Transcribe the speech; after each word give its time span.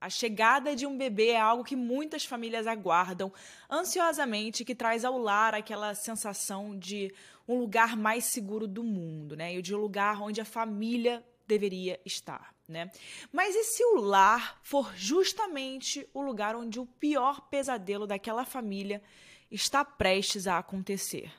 A 0.00 0.08
chegada 0.08 0.76
de 0.76 0.86
um 0.86 0.96
bebê 0.96 1.30
é 1.30 1.40
algo 1.40 1.64
que 1.64 1.74
muitas 1.74 2.24
famílias 2.24 2.66
aguardam 2.66 3.32
ansiosamente, 3.68 4.64
que 4.64 4.74
traz 4.74 5.04
ao 5.04 5.18
lar 5.18 5.54
aquela 5.54 5.92
sensação 5.94 6.78
de 6.78 7.12
um 7.48 7.58
lugar 7.58 7.96
mais 7.96 8.24
seguro 8.24 8.68
do 8.68 8.84
mundo, 8.84 9.36
né? 9.36 9.56
E 9.56 9.62
de 9.62 9.74
um 9.74 9.78
lugar 9.78 10.22
onde 10.22 10.40
a 10.40 10.44
família 10.44 11.24
deveria 11.48 11.98
estar, 12.04 12.54
né? 12.68 12.92
Mas 13.32 13.56
e 13.56 13.64
se 13.64 13.82
o 13.84 13.96
lar 13.96 14.60
for 14.62 14.94
justamente 14.94 16.08
o 16.14 16.20
lugar 16.20 16.54
onde 16.54 16.78
o 16.78 16.86
pior 16.86 17.40
pesadelo 17.48 18.06
daquela 18.06 18.44
família 18.44 19.02
está 19.50 19.84
prestes 19.84 20.46
a 20.46 20.58
acontecer? 20.58 21.32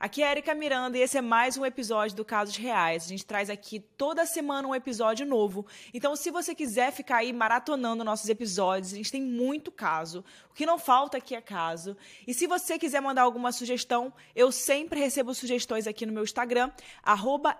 Aqui 0.00 0.22
é 0.22 0.30
Erika 0.30 0.54
Miranda 0.54 0.96
e 0.96 1.00
esse 1.00 1.18
é 1.18 1.20
mais 1.20 1.56
um 1.56 1.66
episódio 1.66 2.16
do 2.16 2.24
Casos 2.24 2.54
Reais. 2.54 3.04
A 3.04 3.08
gente 3.08 3.26
traz 3.26 3.50
aqui 3.50 3.80
toda 3.80 4.24
semana 4.26 4.68
um 4.68 4.72
episódio 4.72 5.26
novo. 5.26 5.66
Então, 5.92 6.14
se 6.14 6.30
você 6.30 6.54
quiser 6.54 6.92
ficar 6.92 7.16
aí 7.16 7.32
maratonando 7.32 8.04
nossos 8.04 8.28
episódios, 8.28 8.92
a 8.92 8.96
gente 8.96 9.10
tem 9.10 9.20
muito 9.20 9.72
caso. 9.72 10.24
O 10.52 10.54
que 10.54 10.64
não 10.64 10.78
falta 10.78 11.16
aqui 11.16 11.34
é 11.34 11.40
caso. 11.40 11.96
E 12.28 12.32
se 12.32 12.46
você 12.46 12.78
quiser 12.78 13.00
mandar 13.00 13.22
alguma 13.22 13.50
sugestão, 13.50 14.12
eu 14.36 14.52
sempre 14.52 15.00
recebo 15.00 15.34
sugestões 15.34 15.88
aqui 15.88 16.06
no 16.06 16.12
meu 16.12 16.22
Instagram, 16.22 16.70
arroba 17.02 17.58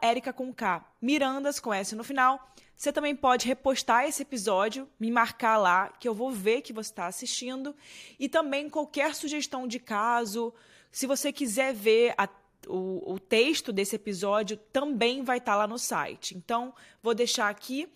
Mirandas 1.02 1.58
com 1.58 1.74
S 1.74 1.96
no 1.96 2.04
final. 2.04 2.52
Você 2.76 2.92
também 2.92 3.16
pode 3.16 3.48
repostar 3.48 4.04
esse 4.04 4.22
episódio, 4.22 4.88
me 5.00 5.10
marcar 5.10 5.56
lá, 5.56 5.88
que 5.88 6.08
eu 6.08 6.14
vou 6.14 6.30
ver 6.30 6.62
que 6.62 6.72
você 6.72 6.90
está 6.90 7.08
assistindo. 7.08 7.74
E 8.16 8.28
também 8.28 8.70
qualquer 8.70 9.16
sugestão 9.16 9.66
de 9.66 9.80
caso, 9.80 10.54
se 10.90 11.06
você 11.06 11.32
quiser 11.32 11.74
ver 11.74 12.14
a, 12.16 12.28
o, 12.66 13.14
o, 13.14 13.18
texto 13.18 13.72
desse 13.72 13.96
episódio, 13.96 14.56
também 14.72 15.22
vai 15.22 15.38
estar 15.38 15.52
tá 15.52 15.58
lá 15.58 15.66
no 15.66 15.78
site. 15.78 16.36
Então, 16.36 16.74
vou 17.02 17.14
deixar 17.14 17.48
aqui 17.48 17.88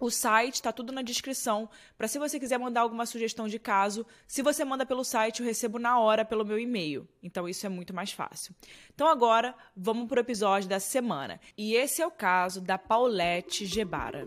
o 0.00 0.10
site, 0.10 0.54
está 0.54 0.72
tudo 0.72 0.92
na 0.92 1.02
descrição, 1.02 1.68
para 1.96 2.06
se 2.06 2.18
você 2.18 2.38
quiser 2.38 2.58
mandar 2.58 2.82
alguma 2.82 3.04
sugestão 3.04 3.48
de 3.48 3.58
caso, 3.58 4.06
se 4.26 4.42
você 4.42 4.64
manda 4.64 4.86
pelo 4.86 5.04
site, 5.04 5.40
eu 5.40 5.46
recebo 5.46 5.78
na 5.78 5.98
hora 5.98 6.24
pelo 6.24 6.44
meu 6.44 6.58
e-mail. 6.58 7.08
Então 7.22 7.48
isso 7.48 7.66
é 7.66 7.68
muito 7.68 7.92
mais 7.92 8.12
fácil. 8.12 8.54
Então 8.94 9.08
agora, 9.08 9.54
vamos 9.76 10.06
para 10.06 10.18
o 10.18 10.20
episódio 10.20 10.68
da 10.68 10.78
semana. 10.78 11.40
E 11.56 11.74
esse 11.74 12.00
é 12.00 12.06
o 12.06 12.10
caso 12.10 12.60
da 12.60 12.78
Paulette 12.78 13.66
Gebara. 13.66 14.26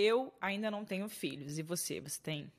Eu 0.00 0.32
ainda 0.40 0.70
não 0.70 0.84
tenho 0.84 1.08
filhos. 1.08 1.58
E 1.58 1.62
você? 1.62 2.00
Você 2.00 2.22
tem? 2.22 2.52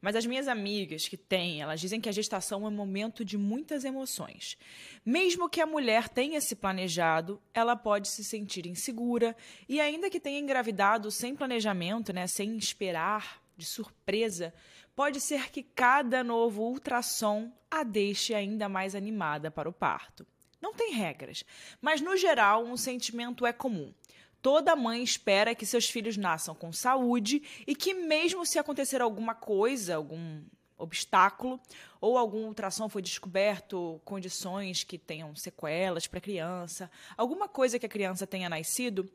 Mas 0.00 0.16
as 0.16 0.26
minhas 0.26 0.48
amigas 0.48 1.06
que 1.06 1.16
têm, 1.16 1.62
elas 1.62 1.80
dizem 1.80 2.00
que 2.00 2.08
a 2.08 2.12
gestação 2.12 2.64
é 2.64 2.68
um 2.68 2.72
momento 2.72 3.24
de 3.24 3.38
muitas 3.38 3.84
emoções. 3.84 4.58
Mesmo 5.06 5.48
que 5.48 5.60
a 5.60 5.66
mulher 5.66 6.08
tenha 6.08 6.40
se 6.40 6.56
planejado, 6.56 7.40
ela 7.54 7.76
pode 7.76 8.08
se 8.08 8.24
sentir 8.24 8.66
insegura 8.66 9.36
e 9.68 9.80
ainda 9.80 10.10
que 10.10 10.18
tenha 10.18 10.40
engravidado 10.40 11.12
sem 11.12 11.36
planejamento, 11.36 12.12
né, 12.12 12.26
sem 12.26 12.56
esperar, 12.56 13.40
de 13.56 13.66
surpresa, 13.66 14.52
pode 14.96 15.20
ser 15.20 15.48
que 15.52 15.62
cada 15.62 16.24
novo 16.24 16.64
ultrassom 16.64 17.52
a 17.70 17.84
deixe 17.84 18.34
ainda 18.34 18.68
mais 18.68 18.96
animada 18.96 19.48
para 19.48 19.68
o 19.68 19.72
parto. 19.72 20.26
Não 20.60 20.74
tem 20.74 20.92
regras, 20.92 21.44
mas 21.80 22.00
no 22.00 22.16
geral 22.16 22.64
um 22.64 22.76
sentimento 22.76 23.46
é 23.46 23.52
comum. 23.52 23.94
Toda 24.42 24.74
mãe 24.74 25.02
espera 25.02 25.54
que 25.54 25.66
seus 25.66 25.88
filhos 25.88 26.16
nasçam 26.16 26.54
com 26.54 26.72
saúde 26.72 27.42
e 27.66 27.74
que, 27.74 27.92
mesmo 27.92 28.46
se 28.46 28.58
acontecer 28.58 29.02
alguma 29.02 29.34
coisa, 29.34 29.96
algum 29.96 30.42
obstáculo, 30.78 31.60
ou 32.00 32.16
algum 32.16 32.46
ultrassom 32.46 32.88
foi 32.88 33.02
descoberto, 33.02 34.00
condições 34.04 34.82
que 34.82 34.98
tenham 34.98 35.36
sequelas 35.36 36.06
para 36.06 36.18
a 36.18 36.22
criança, 36.22 36.90
alguma 37.16 37.48
coisa 37.48 37.78
que 37.78 37.84
a 37.84 37.90
criança 37.90 38.26
tenha 38.26 38.48
nascido, 38.48 39.10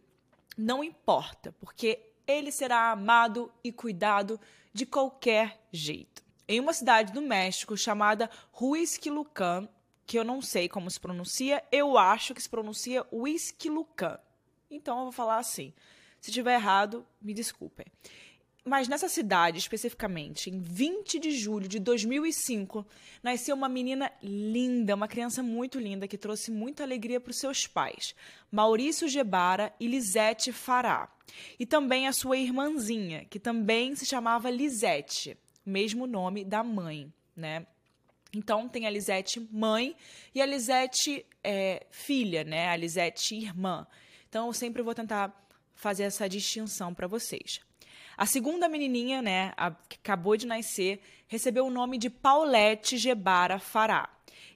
não 0.56 0.84
importa, 0.84 1.52
porque 1.60 2.00
ele 2.28 2.52
será 2.52 2.92
amado 2.92 3.52
e 3.64 3.72
cuidado 3.72 4.40
de 4.72 4.86
qualquer 4.86 5.60
jeito. 5.72 6.24
Em 6.48 6.60
uma 6.60 6.74
cidade 6.74 7.12
do 7.12 7.22
México 7.22 7.76
chamada 7.76 8.30
Huizquilucan, 8.54 9.68
que 10.06 10.20
eu 10.20 10.24
não 10.24 10.42
sei 10.42 10.70
como 10.70 10.90
se 10.92 11.00
pronuncia, 11.00 11.64
eu 11.72 11.98
acho 11.98 12.36
que 12.36 12.42
se 12.42 12.50
pronuncia 12.50 13.06
Huizquilucan. 13.12 14.20
Então 14.70 14.98
eu 14.98 15.04
vou 15.04 15.12
falar 15.12 15.38
assim. 15.38 15.74
Se 16.20 16.32
tiver 16.32 16.56
errado, 16.56 17.06
me 17.22 17.34
desculpem. 17.34 17.86
Mas 18.68 18.88
nessa 18.88 19.08
cidade, 19.08 19.60
especificamente, 19.60 20.50
em 20.50 20.60
20 20.60 21.20
de 21.20 21.30
julho 21.30 21.68
de 21.68 21.78
2005, 21.78 22.84
nasceu 23.22 23.56
uma 23.56 23.70
menina 23.70 24.12
linda, 24.24 24.96
uma 24.96 25.08
criança 25.08 25.44
muito 25.44 25.78
linda, 25.78 26.08
que 26.08 26.18
trouxe 26.18 26.50
muita 26.50 26.82
alegria 26.82 27.20
para 27.20 27.30
os 27.30 27.38
seus 27.38 27.68
pais, 27.68 28.16
Maurício 28.52 29.08
Gebara 29.08 29.72
e 29.80 29.86
Lisete 29.86 30.52
Fará. 30.52 31.08
E 31.60 31.66
também 31.66 32.08
a 32.08 32.12
sua 32.12 32.38
irmãzinha, 32.38 33.26
que 33.26 33.40
também 33.40 33.96
se 33.96 34.04
chamava 34.04 34.50
Lisete, 34.50 35.38
mesmo 35.64 36.08
nome 36.08 36.44
da 36.44 36.64
mãe, 36.64 37.14
né? 37.36 37.68
Então 38.34 38.68
tem 38.68 38.88
a 38.88 38.90
Lisete 38.90 39.40
mãe 39.52 39.96
e 40.34 40.42
a 40.42 40.46
Lisete 40.46 41.24
é, 41.44 41.86
filha, 41.92 42.44
né? 42.44 42.70
A 42.70 42.76
Lisete 42.76 43.36
irmã. 43.36 43.86
Então, 44.36 44.48
eu 44.48 44.54
sempre 44.54 44.82
vou 44.82 44.94
tentar 44.94 45.34
fazer 45.74 46.04
essa 46.04 46.28
distinção 46.28 46.94
para 46.94 47.08
vocês. 47.08 47.62
A 48.18 48.26
segunda 48.26 48.68
menininha, 48.68 49.22
né, 49.22 49.54
a, 49.56 49.72
que 49.72 49.96
acabou 49.96 50.36
de 50.36 50.46
nascer, 50.46 51.00
recebeu 51.26 51.66
o 51.66 51.72
nome 51.72 51.98
de 51.98 52.10
Paulette 52.10 52.98
Gebara 52.98 53.60
Fará. 53.60 54.10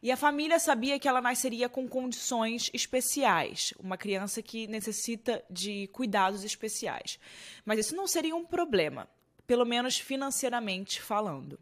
E 0.04 0.12
a 0.12 0.18
família 0.18 0.60
sabia 0.60 1.00
que 1.00 1.08
ela 1.08 1.22
nasceria 1.22 1.70
com 1.70 1.88
condições 1.88 2.70
especiais, 2.74 3.74
uma 3.80 3.96
criança 3.96 4.42
que 4.42 4.68
necessita 4.68 5.42
de 5.50 5.88
cuidados 5.94 6.44
especiais. 6.44 7.18
Mas 7.64 7.80
isso 7.80 7.96
não 7.96 8.06
seria 8.06 8.36
um 8.36 8.44
problema, 8.44 9.08
pelo 9.48 9.64
menos 9.64 9.98
financeiramente 9.98 11.02
falando. 11.02 11.58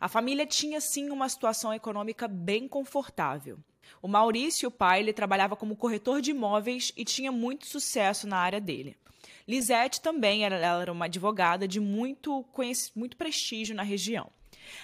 A 0.00 0.08
família 0.08 0.46
tinha 0.46 0.80
sim 0.80 1.10
uma 1.10 1.28
situação 1.28 1.72
econômica 1.72 2.26
bem 2.26 2.66
confortável. 2.66 3.60
O 4.00 4.08
Maurício, 4.08 4.68
o 4.68 4.72
pai, 4.72 5.00
ele 5.00 5.12
trabalhava 5.12 5.56
como 5.56 5.76
corretor 5.76 6.20
de 6.20 6.30
imóveis 6.30 6.92
e 6.96 7.04
tinha 7.04 7.30
muito 7.30 7.66
sucesso 7.66 8.26
na 8.26 8.38
área 8.38 8.60
dele. 8.60 8.96
Lisete 9.46 10.00
também 10.00 10.44
era, 10.44 10.56
ela 10.56 10.82
era 10.82 10.92
uma 10.92 11.06
advogada 11.06 11.66
de 11.66 11.80
muito, 11.80 12.44
muito 12.94 13.16
prestígio 13.16 13.74
na 13.74 13.82
região. 13.82 14.30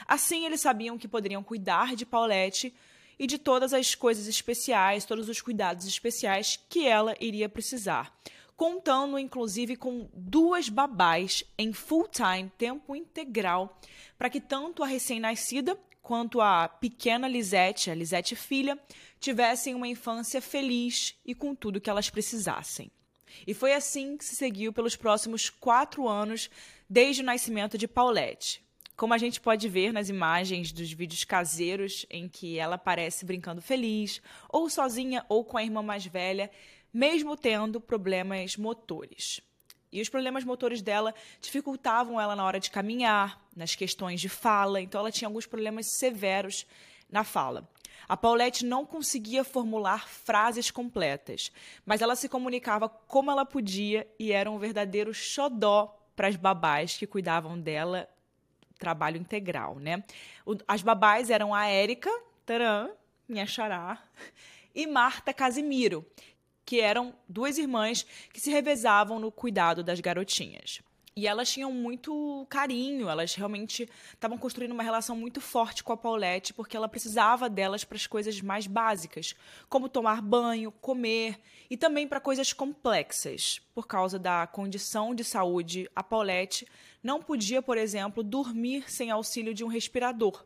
Assim, 0.06 0.44
eles 0.44 0.60
sabiam 0.60 0.98
que 0.98 1.08
poderiam 1.08 1.42
cuidar 1.42 1.94
de 1.94 2.04
Paulette 2.04 2.74
e 3.18 3.26
de 3.26 3.38
todas 3.38 3.72
as 3.72 3.94
coisas 3.94 4.26
especiais, 4.26 5.04
todos 5.04 5.28
os 5.28 5.40
cuidados 5.40 5.86
especiais 5.86 6.58
que 6.68 6.86
ela 6.86 7.14
iria 7.20 7.48
precisar, 7.48 8.16
contando 8.56 9.18
inclusive 9.18 9.76
com 9.76 10.08
duas 10.12 10.68
babás 10.68 11.44
em 11.56 11.72
full 11.72 12.08
time, 12.08 12.50
tempo 12.56 12.94
integral, 12.94 13.78
para 14.16 14.30
que 14.30 14.40
tanto 14.40 14.82
a 14.82 14.86
recém-nascida 14.86 15.78
quanto 16.02 16.40
a 16.40 16.68
pequena 16.68 17.28
Lisette, 17.28 17.90
a 17.90 17.94
Lisette 17.94 18.34
filha, 18.34 18.78
tivessem 19.20 19.74
uma 19.74 19.88
infância 19.88 20.40
feliz 20.40 21.14
e 21.24 21.34
com 21.34 21.54
tudo 21.54 21.80
que 21.80 21.90
elas 21.90 22.10
precisassem. 22.10 22.90
E 23.46 23.54
foi 23.54 23.74
assim 23.74 24.16
que 24.16 24.24
se 24.24 24.36
seguiu 24.36 24.72
pelos 24.72 24.96
próximos 24.96 25.50
quatro 25.50 26.08
anos, 26.08 26.50
desde 26.88 27.22
o 27.22 27.24
nascimento 27.24 27.76
de 27.76 27.86
Paulette. 27.86 28.62
Como 28.96 29.14
a 29.14 29.18
gente 29.18 29.40
pode 29.40 29.68
ver 29.68 29.92
nas 29.92 30.08
imagens 30.08 30.72
dos 30.72 30.90
vídeos 30.92 31.22
caseiros 31.22 32.04
em 32.10 32.28
que 32.28 32.58
ela 32.58 32.74
aparece 32.74 33.24
brincando 33.24 33.62
feliz, 33.62 34.20
ou 34.48 34.68
sozinha 34.68 35.24
ou 35.28 35.44
com 35.44 35.56
a 35.56 35.62
irmã 35.62 35.82
mais 35.82 36.04
velha, 36.04 36.50
mesmo 36.92 37.36
tendo 37.36 37.80
problemas 37.80 38.56
motores. 38.56 39.40
E 39.90 40.00
os 40.00 40.08
problemas 40.08 40.44
motores 40.44 40.82
dela 40.82 41.14
dificultavam 41.40 42.20
ela 42.20 42.36
na 42.36 42.44
hora 42.44 42.60
de 42.60 42.70
caminhar, 42.70 43.40
nas 43.56 43.74
questões 43.74 44.20
de 44.20 44.28
fala, 44.28 44.80
então 44.80 45.00
ela 45.00 45.10
tinha 45.10 45.28
alguns 45.28 45.46
problemas 45.46 45.86
severos 45.98 46.66
na 47.10 47.24
fala. 47.24 47.68
A 48.06 48.16
Paulette 48.16 48.64
não 48.64 48.86
conseguia 48.86 49.44
formular 49.44 50.08
frases 50.08 50.70
completas, 50.70 51.52
mas 51.84 52.00
ela 52.00 52.16
se 52.16 52.28
comunicava 52.28 52.88
como 52.88 53.30
ela 53.30 53.44
podia 53.44 54.06
e 54.18 54.32
era 54.32 54.50
um 54.50 54.58
verdadeiro 54.58 55.12
xodó 55.12 55.94
para 56.14 56.28
as 56.28 56.36
babás 56.36 56.96
que 56.96 57.06
cuidavam 57.06 57.58
dela, 57.58 58.08
trabalho 58.78 59.18
integral, 59.18 59.76
né? 59.76 60.02
As 60.66 60.82
babás 60.82 61.30
eram 61.30 61.54
a 61.54 61.66
Érica, 61.66 62.10
taran, 62.46 62.90
minha 63.28 63.46
xará, 63.46 64.02
e 64.74 64.86
Marta 64.86 65.34
Casimiro, 65.34 66.06
que 66.68 66.82
eram 66.82 67.14
duas 67.26 67.56
irmãs 67.56 68.04
que 68.30 68.38
se 68.38 68.50
revezavam 68.50 69.18
no 69.18 69.32
cuidado 69.32 69.82
das 69.82 70.00
garotinhas. 70.00 70.82
E 71.16 71.26
elas 71.26 71.50
tinham 71.50 71.72
muito 71.72 72.46
carinho, 72.50 73.08
elas 73.08 73.34
realmente 73.34 73.88
estavam 74.12 74.36
construindo 74.36 74.72
uma 74.72 74.82
relação 74.82 75.16
muito 75.16 75.40
forte 75.40 75.82
com 75.82 75.94
a 75.94 75.96
Paulette, 75.96 76.52
porque 76.52 76.76
ela 76.76 76.86
precisava 76.86 77.48
delas 77.48 77.84
para 77.84 77.96
as 77.96 78.06
coisas 78.06 78.42
mais 78.42 78.66
básicas, 78.66 79.34
como 79.66 79.88
tomar 79.88 80.20
banho, 80.20 80.70
comer 80.70 81.40
e 81.70 81.76
também 81.76 82.06
para 82.06 82.20
coisas 82.20 82.52
complexas. 82.52 83.62
Por 83.74 83.86
causa 83.86 84.18
da 84.18 84.46
condição 84.46 85.14
de 85.14 85.24
saúde, 85.24 85.88
a 85.96 86.02
Paulette 86.02 86.68
não 87.02 87.22
podia, 87.22 87.62
por 87.62 87.78
exemplo, 87.78 88.22
dormir 88.22 88.92
sem 88.92 89.10
auxílio 89.10 89.54
de 89.54 89.64
um 89.64 89.68
respirador, 89.68 90.44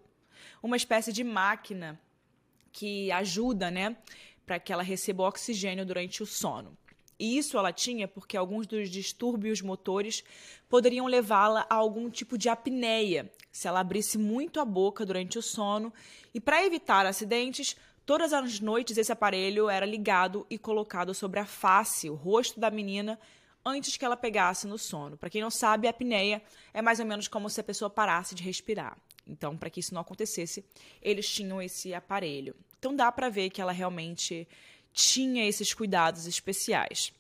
uma 0.63 0.77
espécie 0.77 1.13
de 1.13 1.25
máquina 1.25 2.01
que 2.71 3.13
ajuda, 3.13 3.71
né, 3.71 3.97
para 4.53 4.61
que 4.61 4.71
ela 4.71 4.83
receba 4.83 5.23
oxigênio 5.23 5.87
durante 5.87 6.23
o 6.23 6.27
sono. 6.27 6.77
E 7.19 7.39
isso 7.39 7.57
ela 7.57 7.73
tinha 7.73 8.07
porque 8.07 8.37
alguns 8.37 8.67
dos 8.67 8.91
distúrbios 8.91 9.63
motores 9.63 10.23
poderiam 10.69 11.07
levá-la 11.07 11.67
a 11.71 11.75
algum 11.75 12.11
tipo 12.11 12.37
de 12.37 12.51
apneia, 12.51 13.33
se 13.51 13.67
ela 13.67 13.81
abrisse 13.81 14.19
muito 14.19 14.61
a 14.61 14.65
boca 14.67 15.07
durante 15.07 15.39
o 15.39 15.43
sono. 15.43 15.91
E 16.35 16.39
para 16.41 16.63
evitar 16.67 17.07
acidentes, 17.07 17.75
todas 18.05 18.35
as 18.35 18.61
noites 18.61 18.99
esse 18.99 19.11
aparelho 19.11 19.71
era 19.71 19.87
ligado 19.87 20.47
e 20.51 20.59
colocado 20.59 21.15
sobre 21.15 21.41
a 21.41 21.47
face, 21.47 22.11
o 22.11 22.15
rosto 22.15 22.61
da 22.61 22.71
menina, 22.71 23.19
antes 23.65 23.97
que 23.97 24.05
ela 24.05 24.19
pegasse 24.19 24.67
no 24.67 24.77
sono. 24.77 25.17
Para 25.17 25.31
quem 25.31 25.41
não 25.41 25.51
sabe, 25.51 25.87
a 25.87 25.91
apneia 25.93 26.43
é 26.75 26.83
mais 26.83 27.01
ou 27.01 27.07
menos 27.07 27.27
como 27.27 27.49
se 27.49 27.59
a 27.59 27.65
pessoa 27.65 27.89
parasse 27.89 28.35
de 28.35 28.43
respirar. 28.43 28.99
Então, 29.27 29.57
para 29.57 29.71
que 29.71 29.81
isso 29.81 29.95
não 29.95 30.03
acontecesse, 30.03 30.63
eles 31.01 31.27
tinham 31.27 31.63
esse 31.63 31.95
aparelho. 31.95 32.55
Então 32.83 32.97
dá 32.97 33.13
para 33.13 33.29
ver 33.29 33.49
que 33.49 33.63
ela 33.63 33.71
realmente 33.71 34.49
tinha 34.93 35.47
esses 35.47 35.73
cuidados 35.73 36.27
especiais. 36.27 37.13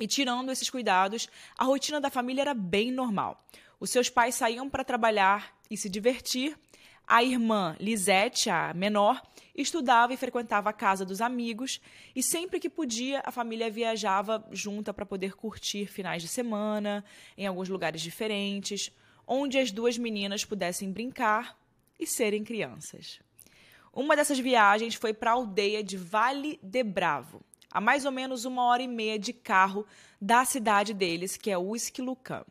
E 0.00 0.06
tirando 0.08 0.50
esses 0.50 0.68
cuidados, 0.68 1.28
a 1.56 1.62
rotina 1.62 2.00
da 2.00 2.10
família 2.10 2.40
era 2.40 2.54
bem 2.54 2.90
normal. 2.90 3.40
Os 3.78 3.90
seus 3.90 4.10
pais 4.10 4.34
saíam 4.34 4.68
para 4.68 4.82
trabalhar 4.82 5.56
e 5.70 5.76
se 5.76 5.88
divertir. 5.88 6.58
A 7.06 7.22
irmã 7.22 7.76
Lisette, 7.78 8.50
a 8.50 8.74
menor, 8.74 9.22
estudava 9.54 10.12
e 10.12 10.16
frequentava 10.16 10.70
a 10.70 10.72
casa 10.72 11.04
dos 11.04 11.20
amigos, 11.20 11.80
e 12.12 12.20
sempre 12.20 12.58
que 12.58 12.68
podia, 12.68 13.22
a 13.24 13.30
família 13.30 13.70
viajava 13.70 14.44
junta 14.50 14.92
para 14.92 15.06
poder 15.06 15.36
curtir 15.36 15.86
finais 15.86 16.20
de 16.20 16.26
semana 16.26 17.04
em 17.38 17.46
alguns 17.46 17.68
lugares 17.68 18.00
diferentes, 18.00 18.90
onde 19.24 19.56
as 19.56 19.70
duas 19.70 19.96
meninas 19.96 20.44
pudessem 20.44 20.90
brincar 20.90 21.56
e 21.96 22.08
serem 22.08 22.42
crianças. 22.42 23.20
Uma 23.92 24.14
dessas 24.14 24.38
viagens 24.38 24.94
foi 24.94 25.12
para 25.12 25.30
a 25.30 25.34
aldeia 25.34 25.82
de 25.82 25.96
Vale 25.96 26.60
de 26.62 26.82
Bravo, 26.84 27.42
a 27.70 27.80
mais 27.80 28.04
ou 28.04 28.12
menos 28.12 28.44
uma 28.44 28.64
hora 28.64 28.82
e 28.82 28.88
meia 28.88 29.18
de 29.18 29.32
carro 29.32 29.84
da 30.20 30.44
cidade 30.44 30.94
deles, 30.94 31.36
que 31.36 31.50
é 31.50 31.58
Uisquilucan. 31.58 32.44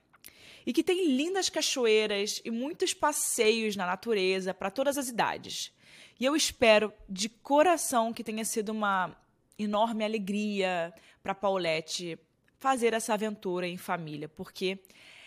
E 0.65 0.73
que 0.73 0.83
tem 0.83 1.07
lindas 1.07 1.49
cachoeiras 1.49 2.41
e 2.43 2.51
muitos 2.51 2.93
passeios 2.93 3.75
na 3.75 3.85
natureza 3.85 4.53
para 4.53 4.69
todas 4.69 4.97
as 4.97 5.07
idades. 5.07 5.71
E 6.19 6.25
eu 6.25 6.35
espero 6.35 6.91
de 7.07 7.29
coração 7.29 8.11
que 8.11 8.23
tenha 8.23 8.43
sido 8.43 8.69
uma 8.69 9.15
enorme 9.57 10.03
alegria 10.03 10.93
para 11.23 11.33
Paulette 11.33 12.19
fazer 12.59 12.93
essa 12.93 13.13
aventura 13.13 13.65
em 13.65 13.77
família, 13.77 14.27
porque 14.27 14.79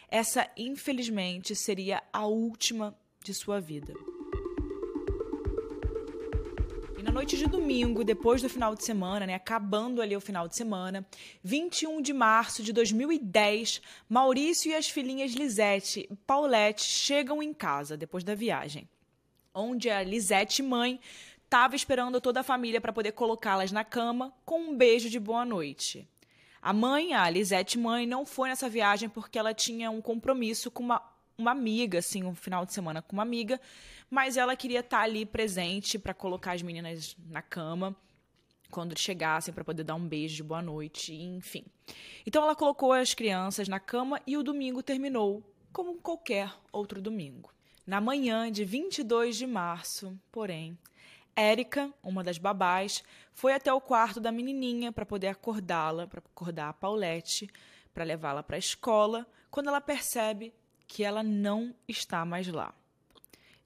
essa, 0.08 0.48
infelizmente, 0.56 1.56
seria 1.56 2.02
a 2.12 2.26
última 2.26 2.94
de 3.24 3.32
sua 3.32 3.58
vida. 3.58 3.94
E 7.02 7.04
na 7.04 7.10
noite 7.10 7.36
de 7.36 7.48
domingo, 7.48 8.04
depois 8.04 8.40
do 8.40 8.48
final 8.48 8.76
de 8.76 8.84
semana, 8.84 9.26
né, 9.26 9.34
acabando 9.34 10.00
ali 10.00 10.16
o 10.16 10.20
final 10.20 10.46
de 10.46 10.54
semana, 10.54 11.04
21 11.42 12.00
de 12.00 12.12
março 12.12 12.62
de 12.62 12.72
2010, 12.72 13.82
Maurício 14.08 14.70
e 14.70 14.74
as 14.76 14.88
filhinhas 14.88 15.32
Lisete 15.32 16.06
e 16.08 16.14
Paulette 16.14 16.84
chegam 16.84 17.42
em 17.42 17.52
casa 17.52 17.96
depois 17.96 18.22
da 18.22 18.36
viagem, 18.36 18.88
onde 19.52 19.90
a 19.90 20.00
Lisete 20.00 20.62
mãe 20.62 21.00
estava 21.44 21.74
esperando 21.74 22.20
toda 22.20 22.38
a 22.38 22.44
família 22.44 22.80
para 22.80 22.92
poder 22.92 23.10
colocá-las 23.10 23.72
na 23.72 23.82
cama 23.82 24.32
com 24.44 24.60
um 24.60 24.76
beijo 24.76 25.10
de 25.10 25.18
boa 25.18 25.44
noite. 25.44 26.08
A 26.62 26.72
mãe, 26.72 27.14
a 27.14 27.28
Lisete 27.28 27.80
mãe, 27.80 28.06
não 28.06 28.24
foi 28.24 28.48
nessa 28.48 28.68
viagem 28.68 29.08
porque 29.08 29.40
ela 29.40 29.52
tinha 29.52 29.90
um 29.90 30.00
compromisso 30.00 30.70
com 30.70 30.84
uma 30.84 31.02
uma 31.36 31.50
amiga, 31.50 31.98
assim, 31.98 32.24
um 32.24 32.34
final 32.34 32.64
de 32.64 32.72
semana 32.72 33.02
com 33.02 33.14
uma 33.14 33.22
amiga, 33.22 33.60
mas 34.10 34.36
ela 34.36 34.56
queria 34.56 34.80
estar 34.80 34.98
tá 34.98 35.02
ali 35.02 35.24
presente 35.24 35.98
para 35.98 36.14
colocar 36.14 36.52
as 36.52 36.62
meninas 36.62 37.16
na 37.28 37.42
cama 37.42 37.96
quando 38.70 38.98
chegassem 38.98 39.52
para 39.52 39.64
poder 39.64 39.84
dar 39.84 39.94
um 39.94 40.08
beijo 40.08 40.36
de 40.36 40.42
boa 40.42 40.62
noite, 40.62 41.14
enfim. 41.14 41.64
Então 42.26 42.42
ela 42.42 42.56
colocou 42.56 42.92
as 42.92 43.12
crianças 43.12 43.68
na 43.68 43.78
cama 43.78 44.20
e 44.26 44.36
o 44.36 44.42
domingo 44.42 44.82
terminou 44.82 45.42
como 45.72 45.96
qualquer 45.96 46.50
outro 46.72 47.00
domingo. 47.00 47.52
Na 47.86 48.00
manhã 48.00 48.50
de 48.50 48.64
22 48.64 49.36
de 49.36 49.46
março, 49.46 50.18
porém, 50.30 50.78
Érica, 51.34 51.92
uma 52.02 52.22
das 52.22 52.38
babás, 52.38 53.02
foi 53.32 53.54
até 53.54 53.72
o 53.72 53.80
quarto 53.80 54.20
da 54.20 54.30
menininha 54.30 54.92
para 54.92 55.06
poder 55.06 55.28
acordá-la, 55.28 56.06
para 56.06 56.20
acordar 56.20 56.68
a 56.68 56.72
Paulette, 56.72 57.50
para 57.92 58.04
levá-la 58.04 58.42
para 58.42 58.56
a 58.56 58.58
escola, 58.58 59.26
quando 59.50 59.68
ela 59.68 59.80
percebe 59.80 60.52
que 60.92 61.02
ela 61.02 61.22
não 61.22 61.74
está 61.88 62.22
mais 62.22 62.46
lá. 62.48 62.74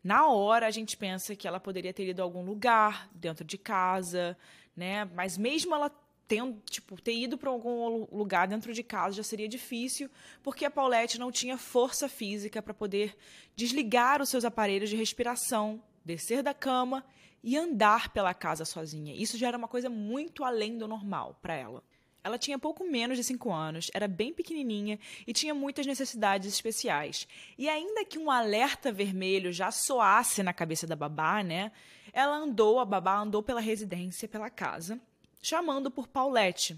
Na 0.02 0.28
hora 0.28 0.68
a 0.68 0.70
gente 0.70 0.96
pensa 0.96 1.34
que 1.34 1.48
ela 1.48 1.58
poderia 1.58 1.92
ter 1.92 2.08
ido 2.08 2.22
a 2.22 2.24
algum 2.24 2.44
lugar 2.44 3.10
dentro 3.12 3.44
de 3.44 3.58
casa, 3.58 4.38
né? 4.76 5.04
Mas 5.06 5.36
mesmo 5.36 5.74
ela 5.74 5.90
tendo, 6.28 6.62
tipo, 6.70 7.02
ter 7.02 7.16
ido 7.16 7.36
para 7.36 7.50
algum 7.50 8.06
lugar 8.12 8.46
dentro 8.46 8.72
de 8.72 8.84
casa 8.84 9.16
já 9.16 9.24
seria 9.24 9.48
difícil, 9.48 10.08
porque 10.40 10.64
a 10.64 10.70
Paulette 10.70 11.18
não 11.18 11.32
tinha 11.32 11.58
força 11.58 12.08
física 12.08 12.62
para 12.62 12.72
poder 12.72 13.16
desligar 13.56 14.22
os 14.22 14.28
seus 14.28 14.44
aparelhos 14.44 14.88
de 14.88 14.94
respiração, 14.94 15.82
descer 16.04 16.44
da 16.44 16.54
cama 16.54 17.04
e 17.42 17.56
andar 17.56 18.10
pela 18.10 18.32
casa 18.32 18.64
sozinha. 18.64 19.12
Isso 19.16 19.36
já 19.36 19.48
era 19.48 19.58
uma 19.58 19.66
coisa 19.66 19.90
muito 19.90 20.44
além 20.44 20.78
do 20.78 20.86
normal 20.86 21.36
para 21.42 21.56
ela. 21.56 21.82
Ela 22.26 22.38
tinha 22.38 22.58
pouco 22.58 22.82
menos 22.82 23.16
de 23.16 23.22
5 23.22 23.52
anos, 23.52 23.88
era 23.94 24.08
bem 24.08 24.32
pequenininha 24.32 24.98
e 25.24 25.32
tinha 25.32 25.54
muitas 25.54 25.86
necessidades 25.86 26.52
especiais. 26.52 27.28
E 27.56 27.68
ainda 27.68 28.04
que 28.04 28.18
um 28.18 28.32
alerta 28.32 28.90
vermelho 28.90 29.52
já 29.52 29.70
soasse 29.70 30.42
na 30.42 30.52
cabeça 30.52 30.88
da 30.88 30.96
babá, 30.96 31.44
né? 31.44 31.70
Ela 32.12 32.36
andou, 32.36 32.80
a 32.80 32.84
babá 32.84 33.20
andou 33.20 33.44
pela 33.44 33.60
residência, 33.60 34.26
pela 34.26 34.50
casa, 34.50 35.00
chamando 35.40 35.88
por 35.88 36.08
Paulette, 36.08 36.76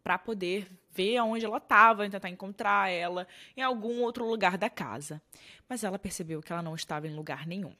para 0.00 0.16
poder 0.16 0.70
ver 0.92 1.16
aonde 1.16 1.44
ela 1.44 1.58
estava 1.58 2.08
tentar 2.08 2.28
encontrar 2.28 2.88
ela 2.88 3.26
em 3.56 3.62
algum 3.62 4.00
outro 4.00 4.24
lugar 4.24 4.56
da 4.56 4.70
casa. 4.70 5.20
Mas 5.68 5.82
ela 5.82 5.98
percebeu 5.98 6.40
que 6.40 6.52
ela 6.52 6.62
não 6.62 6.76
estava 6.76 7.08
em 7.08 7.16
lugar 7.16 7.48
nenhum 7.48 7.74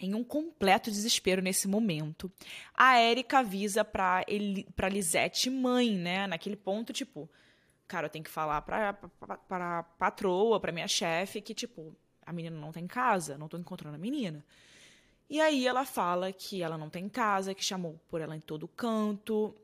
em 0.00 0.14
um 0.14 0.24
completo 0.24 0.90
desespero 0.90 1.42
nesse 1.42 1.66
momento, 1.66 2.30
a 2.74 2.98
Érica 2.98 3.38
avisa 3.38 3.84
pra, 3.84 4.24
Eli, 4.28 4.64
pra 4.76 4.88
Lisette 4.88 5.48
mãe, 5.50 5.96
né? 5.96 6.26
Naquele 6.26 6.56
ponto, 6.56 6.92
tipo, 6.92 7.28
cara, 7.88 8.06
eu 8.06 8.10
tenho 8.10 8.24
que 8.24 8.30
falar 8.30 8.62
pra, 8.62 8.92
pra, 8.92 9.36
pra 9.36 9.82
patroa, 9.82 10.60
pra 10.60 10.72
minha 10.72 10.88
chefe, 10.88 11.40
que, 11.40 11.54
tipo, 11.54 11.94
a 12.24 12.32
menina 12.32 12.58
não 12.58 12.72
tá 12.72 12.80
em 12.80 12.86
casa, 12.86 13.38
não 13.38 13.48
tô 13.48 13.56
encontrando 13.56 13.96
a 13.96 13.98
menina. 13.98 14.44
E 15.28 15.40
aí 15.40 15.66
ela 15.66 15.84
fala 15.84 16.32
que 16.32 16.62
ela 16.62 16.78
não 16.78 16.88
tem 16.88 17.08
casa, 17.08 17.54
que 17.54 17.64
chamou 17.64 18.00
por 18.08 18.20
ela 18.20 18.36
em 18.36 18.40
todo 18.40 18.68
canto. 18.68 19.54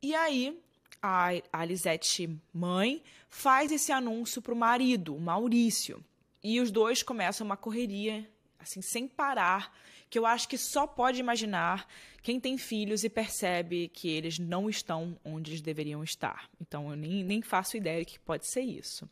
E 0.00 0.14
aí 0.14 0.58
a, 1.02 1.28
a 1.52 1.64
Lisette 1.64 2.38
mãe 2.52 3.02
faz 3.28 3.70
esse 3.70 3.92
anúncio 3.92 4.40
pro 4.40 4.56
marido, 4.56 5.18
Maurício. 5.18 6.02
E 6.42 6.58
os 6.60 6.70
dois 6.70 7.02
começam 7.02 7.44
uma 7.44 7.56
correria 7.56 8.26
assim, 8.60 8.82
sem 8.82 9.08
parar, 9.08 9.74
que 10.08 10.18
eu 10.18 10.26
acho 10.26 10.48
que 10.48 10.58
só 10.58 10.86
pode 10.86 11.18
imaginar 11.20 11.86
quem 12.22 12.38
tem 12.38 12.58
filhos 12.58 13.04
e 13.04 13.08
percebe 13.08 13.88
que 13.88 14.08
eles 14.08 14.38
não 14.38 14.68
estão 14.68 15.18
onde 15.24 15.52
eles 15.52 15.60
deveriam 15.60 16.04
estar. 16.04 16.50
Então 16.60 16.90
eu 16.90 16.96
nem, 16.96 17.24
nem 17.24 17.40
faço 17.40 17.76
ideia 17.76 18.04
que 18.04 18.18
pode 18.18 18.46
ser 18.46 18.62
isso. 18.62 19.08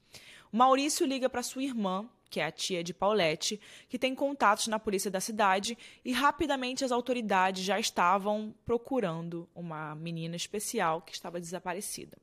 O 0.53 0.57
Maurício 0.57 1.07
liga 1.07 1.29
para 1.29 1.43
sua 1.43 1.63
irmã, 1.63 2.09
que 2.31 2.41
é 2.41 2.45
a 2.45 2.51
tia 2.51 2.85
de 2.85 2.93
Paulette, 2.93 3.61
que 3.89 3.99
tem 3.99 4.15
contatos 4.15 4.67
na 4.67 4.79
polícia 4.79 5.11
da 5.11 5.21
cidade, 5.21 5.79
e 6.05 6.13
rapidamente 6.13 6.85
as 6.85 6.93
autoridades 6.93 7.65
já 7.65 7.81
estavam 7.81 8.55
procurando 8.65 9.49
uma 9.55 9.95
menina 9.95 10.37
especial 10.37 11.01
que 11.01 11.13
estava 11.13 11.41
desaparecida. 11.41 12.19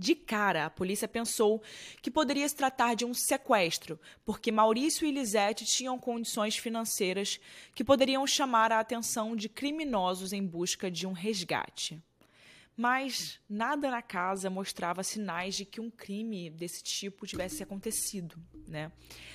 De 0.00 0.14
cara, 0.14 0.66
a 0.66 0.70
polícia 0.70 1.08
pensou 1.08 1.60
que 2.00 2.08
poderia 2.08 2.48
se 2.48 2.54
tratar 2.54 2.94
de 2.94 3.04
um 3.04 3.12
sequestro, 3.12 3.98
porque 4.24 4.52
Maurício 4.52 5.04
e 5.04 5.10
Lisette 5.10 5.64
tinham 5.64 5.98
condições 5.98 6.56
financeiras 6.56 7.40
que 7.74 7.82
poderiam 7.82 8.24
chamar 8.24 8.70
a 8.70 8.78
atenção 8.78 9.34
de 9.34 9.48
criminosos 9.48 10.32
em 10.32 10.46
busca 10.46 10.88
de 10.88 11.04
um 11.04 11.10
resgate. 11.10 12.00
Mas 12.76 13.40
nada 13.50 13.90
na 13.90 14.00
casa 14.00 14.48
mostrava 14.48 15.02
sinais 15.02 15.56
de 15.56 15.64
que 15.64 15.80
um 15.80 15.90
crime 15.90 16.48
desse 16.48 16.80
tipo 16.80 17.26
tivesse 17.26 17.60
acontecido. 17.64 18.40
Né? 18.68 18.92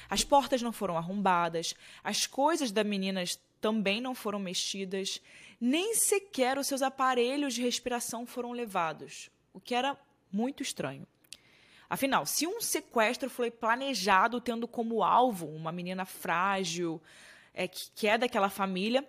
As 0.10 0.24
portas 0.24 0.62
não 0.62 0.72
foram 0.72 0.96
arrombadas, 0.96 1.76
as 2.02 2.26
coisas 2.26 2.72
das 2.72 2.86
meninas 2.86 3.38
também 3.60 4.00
não 4.00 4.16
foram 4.16 4.40
mexidas, 4.40 5.20
nem 5.60 5.94
sequer 5.94 6.58
os 6.58 6.68
seus 6.68 6.82
aparelhos 6.82 7.54
de 7.54 7.62
respiração 7.62 8.26
foram 8.26 8.54
levados, 8.54 9.30
o 9.52 9.60
que 9.60 9.76
era 9.76 9.98
muito 10.34 10.64
estranho. 10.64 11.08
Afinal, 11.90 12.26
se 12.26 12.48
um 12.48 12.60
sequestro 12.60 13.30
foi 13.30 13.52
planejado 13.52 14.42
tendo 14.42 14.68
como 14.68 15.04
alvo 15.04 15.46
uma 15.46 15.72
menina 15.72 16.06
frágil, 16.06 17.00
é, 17.54 17.68
que, 17.68 18.08
é 18.08 18.18
daquela 18.18 18.50
família, 18.50 19.08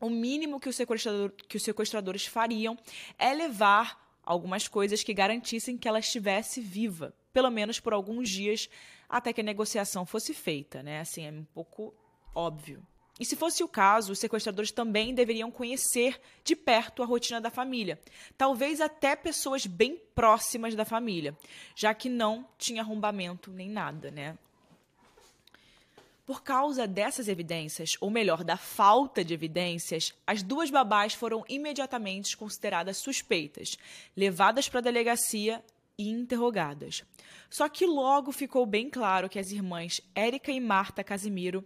o 0.00 0.08
mínimo 0.08 0.60
que, 0.60 0.70
sequestrador, 0.72 1.32
que 1.48 1.56
os 1.56 1.62
sequestradores 1.62 2.24
fariam 2.24 2.78
é 3.18 3.34
levar 3.34 4.18
algumas 4.22 4.68
coisas 4.68 5.02
que 5.02 5.12
garantissem 5.12 5.76
que 5.76 5.88
ela 5.88 5.98
estivesse 5.98 6.60
viva, 6.60 7.14
pelo 7.32 7.50
menos 7.50 7.80
por 7.80 7.92
alguns 7.92 8.28
dias, 8.28 8.70
até 9.08 9.32
que 9.32 9.40
a 9.40 9.44
negociação 9.44 10.06
fosse 10.06 10.32
feita, 10.32 10.82
né? 10.82 11.00
Assim, 11.00 11.26
é 11.26 11.30
um 11.32 11.44
pouco 11.52 11.92
óbvio. 12.34 12.86
E 13.18 13.24
se 13.24 13.36
fosse 13.36 13.62
o 13.62 13.68
caso, 13.68 14.12
os 14.12 14.18
sequestradores 14.18 14.72
também 14.72 15.14
deveriam 15.14 15.50
conhecer 15.50 16.20
de 16.42 16.56
perto 16.56 17.02
a 17.02 17.06
rotina 17.06 17.40
da 17.40 17.50
família, 17.50 18.00
talvez 18.36 18.80
até 18.80 19.14
pessoas 19.14 19.66
bem 19.66 20.00
próximas 20.14 20.74
da 20.74 20.84
família, 20.84 21.36
já 21.76 21.94
que 21.94 22.08
não 22.08 22.46
tinha 22.58 22.82
arrombamento 22.82 23.52
nem 23.52 23.70
nada, 23.70 24.10
né? 24.10 24.36
Por 26.26 26.42
causa 26.42 26.86
dessas 26.86 27.28
evidências, 27.28 27.90
ou 28.00 28.10
melhor, 28.10 28.42
da 28.42 28.56
falta 28.56 29.22
de 29.22 29.34
evidências, 29.34 30.14
as 30.26 30.42
duas 30.42 30.70
babás 30.70 31.12
foram 31.12 31.44
imediatamente 31.48 32.36
consideradas 32.36 32.96
suspeitas, 32.96 33.76
levadas 34.16 34.68
para 34.68 34.80
a 34.80 34.82
delegacia 34.82 35.62
e 35.98 36.08
interrogadas. 36.08 37.04
Só 37.50 37.68
que 37.68 37.86
logo 37.86 38.32
ficou 38.32 38.64
bem 38.64 38.88
claro 38.88 39.28
que 39.28 39.38
as 39.38 39.52
irmãs 39.52 40.00
Érica 40.14 40.50
e 40.50 40.58
Marta 40.58 41.04
Casimiro 41.04 41.62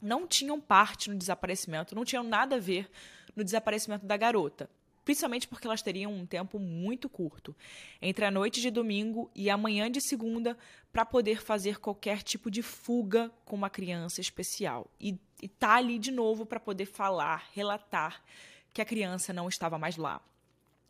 não 0.00 0.26
tinham 0.26 0.60
parte 0.60 1.10
no 1.10 1.16
desaparecimento, 1.16 1.94
não 1.94 2.04
tinham 2.04 2.22
nada 2.22 2.56
a 2.56 2.60
ver 2.60 2.90
no 3.34 3.44
desaparecimento 3.44 4.06
da 4.06 4.16
garota. 4.16 4.68
Principalmente 5.04 5.48
porque 5.48 5.66
elas 5.66 5.80
teriam 5.80 6.12
um 6.12 6.26
tempo 6.26 6.58
muito 6.58 7.08
curto, 7.08 7.56
entre 8.02 8.26
a 8.26 8.30
noite 8.30 8.60
de 8.60 8.70
domingo 8.70 9.30
e 9.34 9.48
a 9.48 9.56
manhã 9.56 9.90
de 9.90 10.02
segunda, 10.02 10.54
para 10.92 11.06
poder 11.06 11.40
fazer 11.40 11.78
qualquer 11.78 12.22
tipo 12.22 12.50
de 12.50 12.60
fuga 12.60 13.30
com 13.44 13.56
uma 13.56 13.70
criança 13.70 14.20
especial. 14.20 14.86
E 15.00 15.18
estar 15.42 15.68
tá 15.68 15.74
ali 15.76 15.98
de 15.98 16.10
novo 16.10 16.44
para 16.44 16.60
poder 16.60 16.84
falar, 16.84 17.48
relatar 17.54 18.22
que 18.74 18.82
a 18.82 18.84
criança 18.84 19.32
não 19.32 19.48
estava 19.48 19.78
mais 19.78 19.96
lá. 19.96 20.20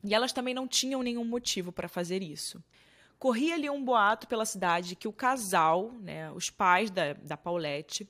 E 0.03 0.13
elas 0.15 0.33
também 0.33 0.53
não 0.53 0.67
tinham 0.67 1.03
nenhum 1.03 1.25
motivo 1.25 1.71
para 1.71 1.89
fazer 1.89 2.21
isso. 2.21 2.63
Corria 3.19 3.55
ali 3.55 3.71
um 3.71 3.85
boato 3.85 4.29
pela 4.29 4.45
cidade 4.45 4.97
que 4.97 5.09
o 5.09 5.13
casal, 5.13 5.93
né, 6.01 6.31
os 6.33 6.51
pais 6.51 6.91
da, 6.91 7.13
da 7.15 7.37
Paulette, 7.37 8.09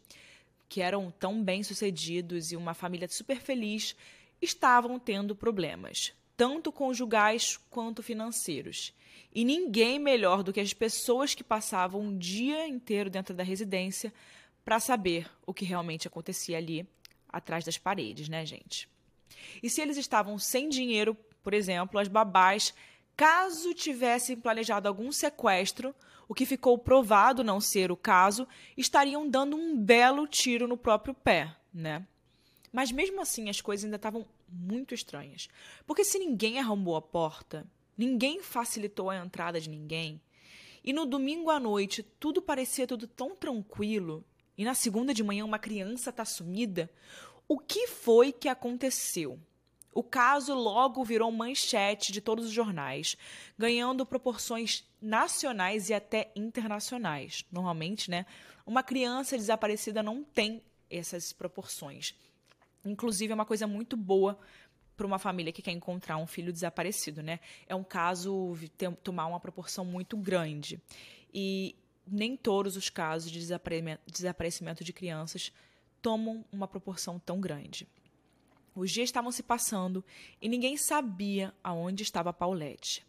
que 0.68 0.80
eram 0.80 1.10
tão 1.10 1.42
bem-sucedidos 1.42 2.52
e 2.52 2.56
uma 2.56 2.74
família 2.74 3.08
super 3.08 3.40
feliz, 3.40 3.96
estavam 4.40 4.98
tendo 4.98 5.34
problemas, 5.34 6.12
tanto 6.36 6.70
conjugais 6.70 7.56
quanto 7.70 8.02
financeiros. 8.02 8.94
E 9.34 9.44
ninguém 9.44 9.98
melhor 9.98 10.42
do 10.42 10.52
que 10.52 10.60
as 10.60 10.72
pessoas 10.72 11.34
que 11.34 11.44
passavam 11.44 12.00
um 12.00 12.16
dia 12.16 12.66
inteiro 12.66 13.10
dentro 13.10 13.34
da 13.34 13.42
residência 13.42 14.12
para 14.64 14.78
saber 14.80 15.28
o 15.46 15.54
que 15.54 15.64
realmente 15.64 16.06
acontecia 16.06 16.58
ali 16.58 16.86
atrás 17.28 17.64
das 17.64 17.78
paredes, 17.78 18.28
né, 18.28 18.44
gente? 18.44 18.88
E 19.62 19.68
se 19.68 19.80
eles 19.80 19.96
estavam 19.96 20.38
sem 20.38 20.68
dinheiro, 20.68 21.16
por 21.42 21.54
exemplo, 21.54 21.98
as 21.98 22.08
babás, 22.08 22.74
caso 23.16 23.74
tivessem 23.74 24.36
planejado 24.36 24.88
algum 24.88 25.10
sequestro, 25.10 25.94
o 26.28 26.34
que 26.34 26.44
ficou 26.44 26.76
provado 26.76 27.42
não 27.42 27.60
ser 27.60 27.90
o 27.90 27.96
caso, 27.96 28.46
estariam 28.76 29.28
dando 29.28 29.56
um 29.56 29.76
belo 29.76 30.26
tiro 30.26 30.68
no 30.68 30.76
próprio 30.76 31.14
pé, 31.14 31.56
né? 31.72 32.06
Mas 32.70 32.92
mesmo 32.92 33.20
assim, 33.20 33.48
as 33.48 33.62
coisas 33.62 33.84
ainda 33.84 33.96
estavam 33.96 34.26
muito 34.46 34.94
estranhas. 34.94 35.48
Porque 35.86 36.04
se 36.04 36.18
ninguém 36.18 36.58
arrombou 36.58 36.96
a 36.96 37.02
porta, 37.02 37.66
ninguém 37.96 38.42
facilitou 38.42 39.08
a 39.08 39.16
entrada 39.16 39.58
de 39.58 39.70
ninguém, 39.70 40.20
e 40.84 40.92
no 40.92 41.06
domingo 41.06 41.50
à 41.50 41.58
noite 41.58 42.02
tudo 42.02 42.40
parecia 42.40 42.86
tudo 42.86 43.06
tão 43.06 43.34
tranquilo, 43.34 44.24
e 44.56 44.64
na 44.64 44.74
segunda 44.74 45.14
de 45.14 45.22
manhã 45.22 45.44
uma 45.44 45.58
criança 45.58 46.10
está 46.10 46.24
sumida, 46.24 46.90
o 47.46 47.58
que 47.58 47.86
foi 47.86 48.32
que 48.32 48.48
aconteceu? 48.48 49.38
O 49.94 50.02
caso 50.02 50.54
logo 50.54 51.02
virou 51.02 51.32
manchete 51.32 52.12
de 52.12 52.20
todos 52.20 52.46
os 52.46 52.52
jornais, 52.52 53.16
ganhando 53.58 54.06
proporções 54.06 54.87
nacionais 55.00 55.88
e 55.88 55.94
até 55.94 56.30
internacionais. 56.34 57.44
Normalmente, 57.50 58.10
né, 58.10 58.26
uma 58.66 58.82
criança 58.82 59.36
desaparecida 59.36 60.02
não 60.02 60.22
tem 60.22 60.62
essas 60.90 61.32
proporções. 61.32 62.14
Inclusive, 62.84 63.32
é 63.32 63.34
uma 63.34 63.44
coisa 63.46 63.66
muito 63.66 63.96
boa 63.96 64.38
para 64.96 65.06
uma 65.06 65.18
família 65.18 65.52
que 65.52 65.62
quer 65.62 65.70
encontrar 65.70 66.16
um 66.16 66.26
filho 66.26 66.52
desaparecido, 66.52 67.22
né? 67.22 67.38
É 67.68 67.74
um 67.74 67.84
caso 67.84 68.58
ter, 68.76 68.90
tomar 68.96 69.26
uma 69.26 69.38
proporção 69.38 69.84
muito 69.84 70.16
grande. 70.16 70.80
E 71.32 71.76
nem 72.06 72.36
todos 72.36 72.76
os 72.76 72.88
casos 72.90 73.30
de 73.30 73.46
desaparecimento 74.06 74.82
de 74.82 74.92
crianças 74.92 75.52
tomam 76.02 76.44
uma 76.50 76.66
proporção 76.66 77.18
tão 77.18 77.40
grande. 77.40 77.86
Os 78.74 78.90
dias 78.90 79.08
estavam 79.08 79.30
se 79.30 79.42
passando 79.42 80.04
e 80.40 80.48
ninguém 80.48 80.76
sabia 80.76 81.54
aonde 81.62 82.02
estava 82.02 82.32
Paulette. 82.32 83.06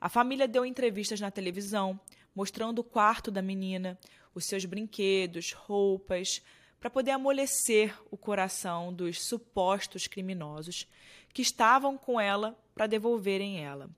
A 0.00 0.08
família 0.08 0.46
deu 0.46 0.64
entrevistas 0.64 1.20
na 1.20 1.30
televisão, 1.30 1.98
mostrando 2.34 2.78
o 2.80 2.84
quarto 2.84 3.30
da 3.30 3.42
menina, 3.42 3.98
os 4.34 4.44
seus 4.44 4.64
brinquedos, 4.64 5.52
roupas, 5.52 6.40
para 6.78 6.88
poder 6.88 7.10
amolecer 7.10 7.98
o 8.10 8.16
coração 8.16 8.92
dos 8.92 9.20
supostos 9.26 10.06
criminosos 10.06 10.86
que 11.32 11.42
estavam 11.42 11.98
com 11.98 12.20
ela 12.20 12.56
para 12.74 12.86
devolverem 12.86 13.64
ela. 13.64 13.90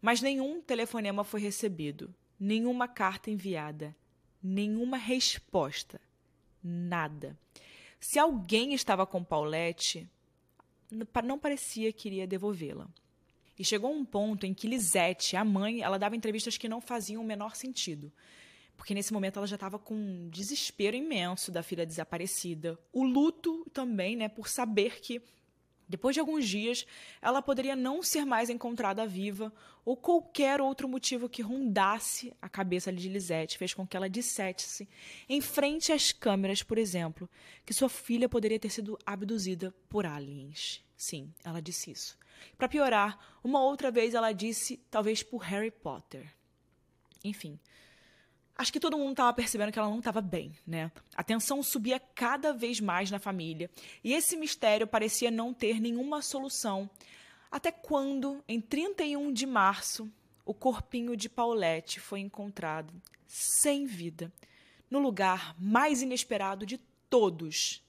Mas 0.00 0.20
nenhum 0.20 0.60
telefonema 0.60 1.24
foi 1.24 1.40
recebido, 1.40 2.14
nenhuma 2.38 2.86
carta 2.86 3.30
enviada, 3.30 3.96
nenhuma 4.42 4.96
resposta, 4.96 6.00
nada. 6.62 7.38
Se 7.98 8.18
alguém 8.18 8.74
estava 8.74 9.06
com 9.06 9.24
Paulette, 9.24 10.08
não 11.24 11.38
parecia 11.38 11.92
que 11.92 12.08
iria 12.08 12.26
devolvê-la. 12.26 12.88
E 13.58 13.64
chegou 13.64 13.92
um 13.92 14.04
ponto 14.04 14.46
em 14.46 14.54
que 14.54 14.68
Lisette, 14.68 15.36
a 15.36 15.44
mãe, 15.44 15.82
ela 15.82 15.98
dava 15.98 16.16
entrevistas 16.16 16.56
que 16.56 16.68
não 16.68 16.80
faziam 16.80 17.22
o 17.22 17.26
menor 17.26 17.56
sentido. 17.56 18.12
Porque 18.76 18.94
nesse 18.94 19.12
momento 19.12 19.38
ela 19.38 19.46
já 19.46 19.56
estava 19.56 19.78
com 19.78 19.94
um 19.94 20.28
desespero 20.28 20.96
imenso 20.96 21.50
da 21.50 21.62
filha 21.62 21.84
desaparecida. 21.84 22.78
O 22.92 23.04
luto 23.04 23.66
também, 23.72 24.14
né, 24.14 24.28
por 24.28 24.48
saber 24.48 25.00
que 25.00 25.20
depois 25.88 26.14
de 26.14 26.20
alguns 26.20 26.46
dias, 26.46 26.86
ela 27.22 27.40
poderia 27.40 27.74
não 27.74 28.02
ser 28.02 28.26
mais 28.26 28.50
encontrada 28.50 29.06
viva, 29.06 29.50
ou 29.84 29.96
qualquer 29.96 30.60
outro 30.60 30.86
motivo 30.86 31.30
que 31.30 31.40
rondasse 31.40 32.32
a 32.42 32.48
cabeça 32.48 32.92
de 32.92 33.08
Lisette 33.08 33.56
fez 33.56 33.72
com 33.72 33.86
que 33.86 33.96
ela 33.96 34.08
dissesse, 34.08 34.86
em 35.26 35.40
frente 35.40 35.90
às 35.90 36.12
câmeras, 36.12 36.62
por 36.62 36.76
exemplo, 36.76 37.28
que 37.64 37.72
sua 37.72 37.88
filha 37.88 38.28
poderia 38.28 38.58
ter 38.58 38.68
sido 38.68 38.98
abduzida 39.06 39.74
por 39.88 40.04
aliens. 40.04 40.84
Sim, 40.94 41.32
ela 41.42 41.62
disse 41.62 41.90
isso. 41.90 42.18
Para 42.56 42.68
piorar, 42.68 43.18
uma 43.42 43.62
outra 43.62 43.90
vez 43.90 44.14
ela 44.14 44.32
disse, 44.32 44.78
talvez 44.90 45.22
por 45.22 45.38
Harry 45.38 45.70
Potter. 45.70 46.32
Enfim, 47.24 47.58
Acho 48.58 48.72
que 48.72 48.80
todo 48.80 48.98
mundo 48.98 49.12
estava 49.12 49.32
percebendo 49.32 49.70
que 49.70 49.78
ela 49.78 49.88
não 49.88 50.00
estava 50.00 50.20
bem, 50.20 50.52
né? 50.66 50.90
A 51.14 51.22
tensão 51.22 51.62
subia 51.62 52.00
cada 52.00 52.52
vez 52.52 52.80
mais 52.80 53.08
na 53.08 53.20
família 53.20 53.70
e 54.02 54.12
esse 54.12 54.36
mistério 54.36 54.84
parecia 54.84 55.30
não 55.30 55.54
ter 55.54 55.80
nenhuma 55.80 56.20
solução. 56.20 56.90
Até 57.52 57.70
quando, 57.70 58.42
em 58.48 58.60
31 58.60 59.32
de 59.32 59.46
março, 59.46 60.10
o 60.44 60.52
corpinho 60.52 61.16
de 61.16 61.28
Paulette 61.28 62.00
foi 62.00 62.18
encontrado, 62.18 62.92
sem 63.28 63.86
vida, 63.86 64.32
no 64.90 64.98
lugar 64.98 65.54
mais 65.56 66.02
inesperado 66.02 66.66
de 66.66 66.78
todos. 67.08 67.80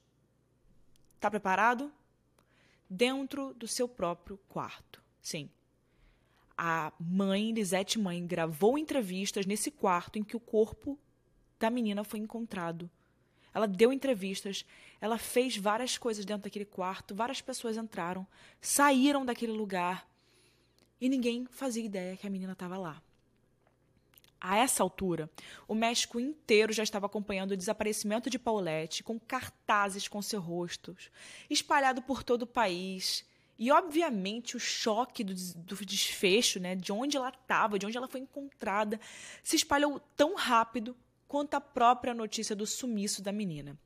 Tá 1.20 1.32
preparado? 1.32 1.92
Dentro 2.90 3.54
do 3.54 3.68
seu 3.68 3.88
próprio 3.88 4.38
quarto. 4.48 5.02
Sim, 5.22 5.50
a 6.62 6.92
mãe, 7.00 7.54
Lisette 7.54 7.98
mãe, 7.98 8.28
gravou 8.28 8.78
entrevistas 8.78 9.46
nesse 9.46 9.72
quarto 9.72 10.20
em 10.20 10.24
que 10.24 10.36
o 10.36 10.42
corpo 10.42 11.00
da 11.58 11.70
menina 11.70 12.04
foi 12.04 12.20
encontrado. 12.20 12.90
Ela 13.54 13.66
deu 13.66 13.94
entrevistas, 13.94 14.66
ela 15.00 15.18
fez 15.18 15.56
várias 15.56 15.98
coisas 15.98 16.26
dentro 16.26 16.44
daquele 16.44 16.66
quarto, 16.66 17.16
várias 17.16 17.40
pessoas 17.40 17.78
entraram, 17.78 18.28
saíram 18.60 19.26
daquele 19.26 19.54
lugar 19.54 20.06
e 21.00 21.08
ninguém 21.08 21.46
fazia 21.46 21.84
ideia 21.84 22.18
que 22.18 22.28
a 22.28 22.30
menina 22.30 22.52
estava 22.52 22.78
lá. 22.78 23.02
A 24.42 24.58
essa 24.58 24.82
altura, 24.82 25.30
o 25.68 25.76
México 25.76 26.20
inteiro 26.20 26.72
já 26.72 26.82
estava 26.82 27.08
acompanhando 27.08 27.52
o 27.52 27.58
desaparecimento 27.58 28.30
de 28.30 28.40
Paulette, 28.40 29.04
com 29.04 29.20
cartazes 29.20 30.08
com 30.08 30.22
seu 30.22 30.40
rosto, 30.40 30.96
espalhado 31.50 32.02
por 32.02 32.24
todo 32.24 32.44
o 32.44 32.48
país. 32.48 33.26
E, 33.58 33.70
obviamente, 33.70 34.56
o 34.56 34.60
choque 34.60 35.24
do, 35.24 35.34
do 35.34 35.76
desfecho, 35.86 36.60
né, 36.60 36.76
de 36.76 36.94
onde 36.94 37.18
ela 37.18 37.30
estava, 37.30 37.78
de 37.78 37.86
onde 37.86 37.98
ela 37.98 38.08
foi 38.08 38.22
encontrada, 38.22 38.98
se 39.44 39.58
espalhou 39.58 40.00
tão 40.16 40.36
rápido 40.36 40.96
quanto 41.28 41.56
a 41.56 41.62
própria 41.62 42.14
notícia 42.14 42.56
do 42.56 42.66
sumiço 42.66 43.22
da 43.22 43.34
menina. 43.34 43.78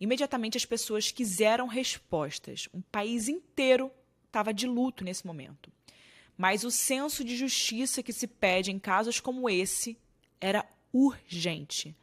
Imediatamente 0.00 0.56
as 0.56 0.64
pessoas 0.64 1.12
quiseram 1.12 1.68
respostas. 1.68 2.68
Um 2.74 2.80
país 2.80 3.28
inteiro 3.28 3.92
estava 4.26 4.52
de 4.52 4.66
luto 4.66 5.04
nesse 5.04 5.26
momento. 5.26 5.70
Mas 6.40 6.64
o 6.64 6.70
senso 6.70 7.22
de 7.22 7.36
justiça 7.36 8.02
que 8.02 8.14
se 8.14 8.26
pede 8.26 8.70
em 8.70 8.78
casos 8.78 9.20
como 9.20 9.50
esse 9.50 9.98
era 10.40 10.66
urgente. 10.90 11.94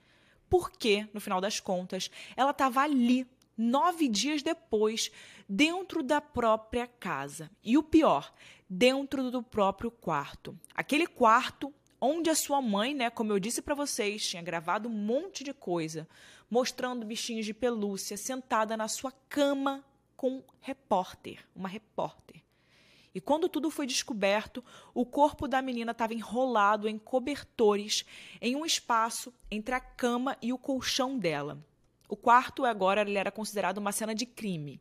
Porque, 0.48 1.10
no 1.12 1.20
final 1.20 1.42
das 1.42 1.60
contas, 1.60 2.12
ela 2.36 2.52
estava 2.52 2.82
ali, 2.82 3.26
nove 3.58 4.08
dias 4.08 4.44
depois, 4.44 5.10
dentro 5.50 6.04
da 6.04 6.22
própria 6.22 6.86
casa. 6.86 7.50
E 7.64 7.80
o 7.80 7.82
pior, 7.82 8.32
dentro 8.70 9.32
do 9.32 9.42
próprio 9.42 9.90
quarto. 9.90 10.56
Aquele 10.76 11.08
quarto 11.08 11.74
onde 12.00 12.30
a 12.30 12.36
sua 12.36 12.62
mãe, 12.62 12.94
né, 12.94 13.10
como 13.10 13.34
eu 13.34 13.40
disse 13.40 13.60
para 13.60 13.74
vocês, 13.74 14.24
tinha 14.24 14.44
gravado 14.44 14.88
um 14.88 14.94
monte 14.94 15.44
de 15.44 15.52
coisa, 15.52 16.08
mostrando 16.48 17.08
bichinhos 17.08 17.48
de 17.48 17.56
pelúcia 17.56 18.16
sentada 18.16 18.78
na 18.78 18.88
sua 18.88 19.12
cama 19.28 19.84
com 20.16 20.30
um 20.30 20.44
repórter, 20.62 21.44
uma 21.56 21.68
repórter. 21.68 22.46
E 23.18 23.20
quando 23.20 23.50
tudo 23.50 23.72
foi 23.72 23.88
descoberto, 23.88 24.64
o 24.94 25.04
corpo 25.04 25.48
da 25.48 25.60
menina 25.60 25.92
estava 25.92 26.14
enrolado 26.14 26.88
em 26.88 27.00
cobertores 27.00 28.06
em 28.40 28.56
um 28.56 28.64
espaço 28.64 29.34
entre 29.50 29.74
a 29.74 29.80
cama 29.80 30.38
e 30.40 30.54
o 30.54 30.58
colchão 30.60 31.18
dela. 31.18 31.58
O 32.08 32.16
quarto 32.16 32.64
agora 32.64 33.02
ele 33.02 33.18
era 33.18 33.32
considerado 33.32 33.80
uma 33.80 33.92
cena 33.92 34.14
de 34.14 34.28
crime. 34.28 34.80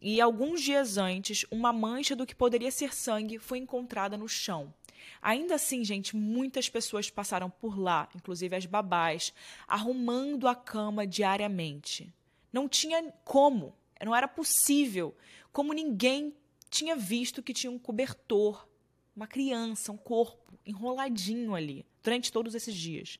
E 0.00 0.22
alguns 0.22 0.62
dias 0.62 0.96
antes, 0.96 1.44
uma 1.50 1.70
mancha 1.70 2.16
do 2.16 2.24
que 2.24 2.34
poderia 2.34 2.70
ser 2.70 2.94
sangue 2.94 3.38
foi 3.38 3.58
encontrada 3.58 4.16
no 4.16 4.26
chão. 4.26 4.72
Ainda 5.20 5.56
assim, 5.56 5.84
gente, 5.84 6.16
muitas 6.16 6.66
pessoas 6.66 7.10
passaram 7.10 7.50
por 7.50 7.78
lá, 7.78 8.08
inclusive 8.16 8.56
as 8.56 8.64
babás, 8.64 9.34
arrumando 9.68 10.48
a 10.48 10.54
cama 10.54 11.06
diariamente. 11.06 12.10
Não 12.50 12.66
tinha 12.66 13.12
como, 13.22 13.74
não 14.02 14.16
era 14.16 14.26
possível, 14.26 15.14
como 15.52 15.74
ninguém 15.74 16.34
tinha 16.70 16.94
visto 16.94 17.42
que 17.42 17.52
tinha 17.52 17.70
um 17.70 17.78
cobertor, 17.78 18.66
uma 19.14 19.26
criança, 19.26 19.92
um 19.92 19.96
corpo 19.96 20.58
enroladinho 20.64 21.54
ali 21.54 21.84
durante 22.02 22.32
todos 22.32 22.54
esses 22.54 22.74
dias. 22.74 23.18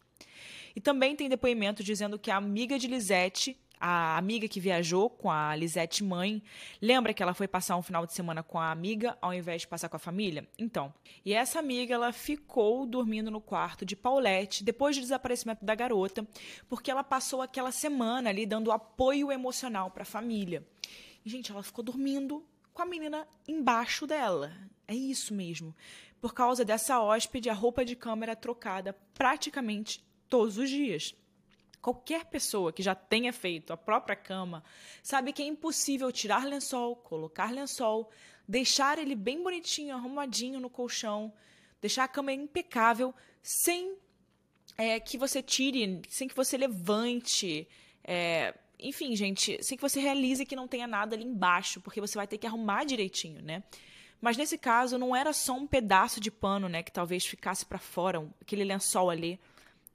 E 0.74 0.80
também 0.80 1.16
tem 1.16 1.28
depoimento 1.28 1.82
dizendo 1.82 2.18
que 2.18 2.30
a 2.30 2.36
amiga 2.36 2.78
de 2.78 2.86
Lisette, 2.86 3.58
a 3.78 4.16
amiga 4.16 4.46
que 4.46 4.60
viajou 4.60 5.10
com 5.10 5.30
a 5.30 5.56
Lisette 5.56 6.04
mãe, 6.04 6.42
lembra 6.80 7.12
que 7.12 7.22
ela 7.22 7.34
foi 7.34 7.48
passar 7.48 7.76
um 7.76 7.82
final 7.82 8.06
de 8.06 8.12
semana 8.12 8.42
com 8.42 8.58
a 8.58 8.70
amiga 8.70 9.18
ao 9.20 9.34
invés 9.34 9.62
de 9.62 9.68
passar 9.68 9.88
com 9.88 9.96
a 9.96 10.00
família? 10.00 10.46
Então, 10.58 10.94
e 11.24 11.32
essa 11.32 11.58
amiga 11.58 11.94
ela 11.94 12.12
ficou 12.12 12.86
dormindo 12.86 13.30
no 13.30 13.40
quarto 13.40 13.84
de 13.84 13.96
Paulette 13.96 14.62
depois 14.62 14.96
do 14.96 15.02
desaparecimento 15.02 15.64
da 15.64 15.74
garota, 15.74 16.26
porque 16.68 16.90
ela 16.90 17.02
passou 17.02 17.42
aquela 17.42 17.72
semana 17.72 18.30
ali 18.30 18.46
dando 18.46 18.70
apoio 18.70 19.32
emocional 19.32 19.90
para 19.90 20.02
a 20.02 20.06
família. 20.06 20.64
E, 21.24 21.28
gente, 21.28 21.50
ela 21.50 21.62
ficou 21.62 21.84
dormindo 21.84 22.44
com 22.80 22.84
a 22.84 22.86
menina 22.86 23.28
embaixo 23.46 24.06
dela. 24.06 24.56
É 24.88 24.94
isso 24.94 25.34
mesmo. 25.34 25.76
Por 26.18 26.32
causa 26.32 26.64
dessa 26.64 26.98
hóspede, 26.98 27.50
a 27.50 27.52
roupa 27.52 27.84
de 27.84 27.94
cama 27.94 28.24
era 28.24 28.34
trocada 28.34 28.94
praticamente 29.12 30.02
todos 30.30 30.56
os 30.56 30.70
dias. 30.70 31.14
Qualquer 31.82 32.24
pessoa 32.24 32.72
que 32.72 32.82
já 32.82 32.94
tenha 32.94 33.34
feito 33.34 33.70
a 33.70 33.76
própria 33.76 34.16
cama 34.16 34.64
sabe 35.02 35.30
que 35.34 35.42
é 35.42 35.44
impossível 35.44 36.10
tirar 36.10 36.46
lençol, 36.46 36.96
colocar 36.96 37.52
lençol, 37.52 38.10
deixar 38.48 38.96
ele 38.98 39.14
bem 39.14 39.42
bonitinho, 39.42 39.94
arrumadinho 39.94 40.58
no 40.58 40.70
colchão, 40.70 41.30
deixar 41.82 42.04
a 42.04 42.08
cama 42.08 42.32
impecável 42.32 43.14
sem 43.42 43.94
é, 44.78 44.98
que 44.98 45.18
você 45.18 45.42
tire, 45.42 46.00
sem 46.08 46.26
que 46.26 46.34
você 46.34 46.56
levante. 46.56 47.68
É, 48.02 48.54
enfim, 48.82 49.14
gente, 49.16 49.62
sem 49.62 49.76
que 49.76 49.82
você 49.82 50.00
realize 50.00 50.44
que 50.44 50.56
não 50.56 50.68
tenha 50.68 50.86
nada 50.86 51.14
ali 51.14 51.24
embaixo, 51.24 51.80
porque 51.80 52.00
você 52.00 52.16
vai 52.16 52.26
ter 52.26 52.38
que 52.38 52.46
arrumar 52.46 52.84
direitinho, 52.84 53.42
né? 53.42 53.62
Mas 54.20 54.36
nesse 54.36 54.58
caso 54.58 54.98
não 54.98 55.16
era 55.16 55.32
só 55.32 55.54
um 55.54 55.66
pedaço 55.66 56.20
de 56.20 56.30
pano, 56.30 56.68
né, 56.68 56.82
que 56.82 56.92
talvez 56.92 57.24
ficasse 57.24 57.64
para 57.64 57.78
fora, 57.78 58.26
aquele 58.40 58.64
lençol 58.64 59.08
ali, 59.08 59.40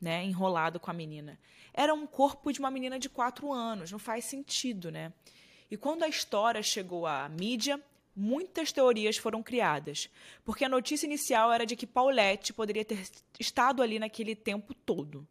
né, 0.01 0.23
enrolado 0.23 0.79
com 0.79 0.89
a 0.89 0.93
menina. 0.93 1.37
Era 1.73 1.93
um 1.93 2.07
corpo 2.07 2.51
de 2.51 2.59
uma 2.59 2.71
menina 2.71 2.97
de 2.97 3.07
quatro 3.07 3.51
anos, 3.51 3.91
não 3.91 3.99
faz 3.99 4.25
sentido, 4.25 4.91
né? 4.91 5.13
E 5.69 5.77
quando 5.77 6.03
a 6.03 6.07
história 6.07 6.61
chegou 6.63 7.05
à 7.05 7.27
mídia, 7.29 7.79
muitas 8.15 8.71
teorias 8.71 9.17
foram 9.17 9.43
criadas, 9.43 10.09
porque 10.43 10.63
a 10.63 10.69
notícia 10.69 11.05
inicial 11.05 11.51
era 11.51 11.65
de 11.65 11.75
que 11.75 11.85
Paulette 11.85 12.53
poderia 12.53 12.85
ter 12.85 13.03
estado 13.39 13.81
ali 13.81 13.99
naquele 13.99 14.35
tempo 14.35 14.73
todo. 14.73 15.27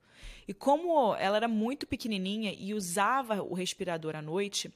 E 0.46 0.52
como 0.52 1.14
ela 1.16 1.36
era 1.38 1.48
muito 1.48 1.86
pequenininha 1.86 2.54
e 2.56 2.74
usava 2.74 3.42
o 3.42 3.54
respirador 3.54 4.14
à 4.14 4.20
noite, 4.20 4.72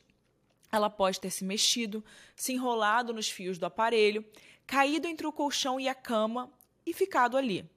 ela 0.72 0.88
pode 0.88 1.20
ter 1.20 1.30
se 1.30 1.44
mexido, 1.44 2.04
se 2.34 2.52
enrolado 2.52 3.12
nos 3.12 3.28
fios 3.28 3.58
do 3.58 3.66
aparelho, 3.66 4.24
caído 4.66 5.06
entre 5.06 5.26
o 5.26 5.32
colchão 5.32 5.78
e 5.78 5.88
a 5.88 5.94
cama 5.94 6.50
e 6.86 6.92
ficado 6.92 7.36
ali. 7.36 7.68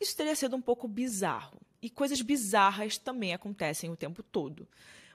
Isso 0.00 0.16
teria 0.16 0.34
sido 0.34 0.56
um 0.56 0.62
pouco 0.62 0.88
bizarro. 0.88 1.60
E 1.82 1.88
coisas 1.88 2.20
bizarras 2.20 2.98
também 2.98 3.32
acontecem 3.32 3.90
o 3.90 3.96
tempo 3.96 4.22
todo. 4.22 4.68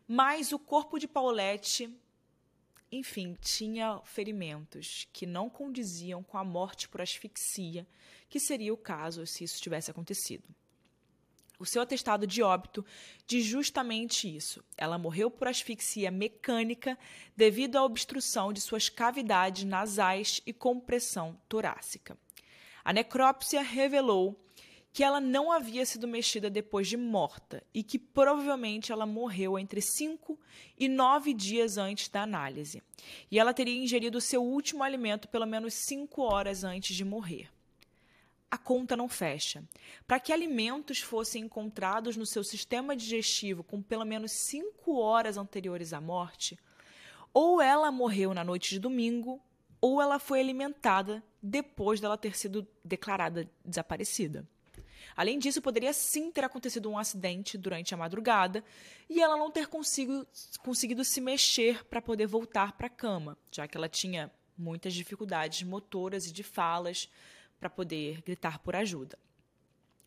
Mas 0.08 0.52
o 0.52 0.60
corpo 0.60 1.00
de 1.00 1.08
Paulette, 1.08 1.89
enfim, 2.91 3.36
tinha 3.41 4.00
ferimentos 4.04 5.08
que 5.12 5.26
não 5.26 5.50
condiziam 5.50 6.24
com 6.24 6.38
a 6.38 6.43
morte 6.43 6.88
por 6.88 7.02
asfixia, 7.02 7.88
que 8.30 8.39
seria 8.39 8.74
o 8.74 8.78
caso 8.78 9.26
se 9.26 9.43
isso 9.43 9.62
tivesse 9.62 9.91
acontecido. 9.91 10.43
O 11.58 11.65
seu 11.65 11.82
atestado 11.82 12.28
de 12.28 12.43
óbito 12.43 12.86
diz 13.26 13.45
justamente 13.45 14.34
isso. 14.34 14.63
Ela 14.78 14.98
morreu 14.98 15.32
por 15.32 15.48
asfixia 15.48 16.12
mecânica 16.12 16.98
devido 17.36 17.78
à 17.78 17.84
obstrução 17.84 18.52
de 18.52 18.60
suas 18.60 18.89
cavidades 18.89 19.63
nasais 19.63 20.41
e 20.45 20.52
compressão 20.52 21.39
torácica. 21.48 22.17
A 22.84 22.91
necrópsia 22.91 23.62
revelou 23.62 24.45
que 24.96 25.04
ela 25.04 25.20
não 25.20 25.52
havia 25.52 25.86
sido 25.86 26.08
mexida 26.08 26.50
depois 26.50 26.88
de 26.88 26.96
morta 26.96 27.62
e 27.74 27.84
que 27.84 28.00
provavelmente 28.00 28.94
ela 28.94 29.06
morreu 29.06 29.60
entre 29.60 29.82
5 29.82 30.40
e 30.80 30.88
9 30.88 31.34
dias 31.34 31.78
antes 31.78 32.08
da 32.08 32.22
análise. 32.22 32.82
E 33.30 33.38
ela 33.38 33.54
teria 33.54 33.76
ingerido 33.76 34.22
seu 34.22 34.42
último 34.42 34.86
alimento 34.86 35.28
pelo 35.28 35.46
menos 35.46 35.74
5 35.74 36.22
horas 36.22 36.64
antes 36.64 36.96
de 36.96 37.04
morrer 37.04 37.50
a 38.50 38.58
conta 38.58 38.96
não 38.96 39.10
fecha. 39.10 39.62
Para 40.08 40.18
que 40.18 40.32
alimentos 40.32 41.02
fossem 41.02 41.44
encontrados 41.44 42.16
no 42.16 42.26
seu 42.26 42.42
sistema 42.42 42.96
digestivo 42.96 43.66
com 43.66 43.82
pelo 43.82 44.06
menos 44.06 44.32
cinco 44.32 44.98
horas 44.98 45.36
anteriores 45.36 45.92
à 45.92 46.00
morte, 46.00 46.58
ou 47.34 47.62
ela 47.62 47.92
morreu 47.92 48.34
na 48.34 48.46
noite 48.46 48.70
de 48.70 48.80
domingo, 48.80 49.42
ou 49.82 50.02
ela 50.02 50.20
foi 50.20 50.40
alimentada 50.40 51.22
depois 51.44 52.00
dela 52.00 52.18
ter 52.18 52.38
sido 52.38 52.66
declarada 52.82 53.50
desaparecida. 53.66 54.48
Além 55.15 55.39
disso, 55.39 55.62
poderia 55.62 55.94
sim 55.94 56.32
ter 56.32 56.44
acontecido 56.44 56.89
um 56.89 56.98
acidente 56.98 57.58
durante 57.58 57.94
a 57.94 57.98
madrugada 57.98 58.63
e 59.10 59.22
ela 59.22 59.38
não 59.38 59.52
ter 59.52 59.68
consigo, 59.68 60.26
conseguido 60.60 61.04
se 61.04 61.20
mexer 61.20 61.86
para 61.86 62.02
poder 62.02 62.28
voltar 62.28 62.74
para 62.74 62.88
a 62.88 62.89
cama, 62.89 63.38
já 63.52 63.68
que 63.68 63.78
ela 63.78 63.89
tinha 63.89 64.32
muitas 64.58 64.94
dificuldades 64.94 65.63
motoras 65.63 66.28
e 66.28 66.32
de 66.32 66.44
falas, 66.44 67.10
para 67.60 67.70
poder 67.70 68.22
gritar 68.22 68.60
por 68.60 68.76
ajuda. 68.76 69.18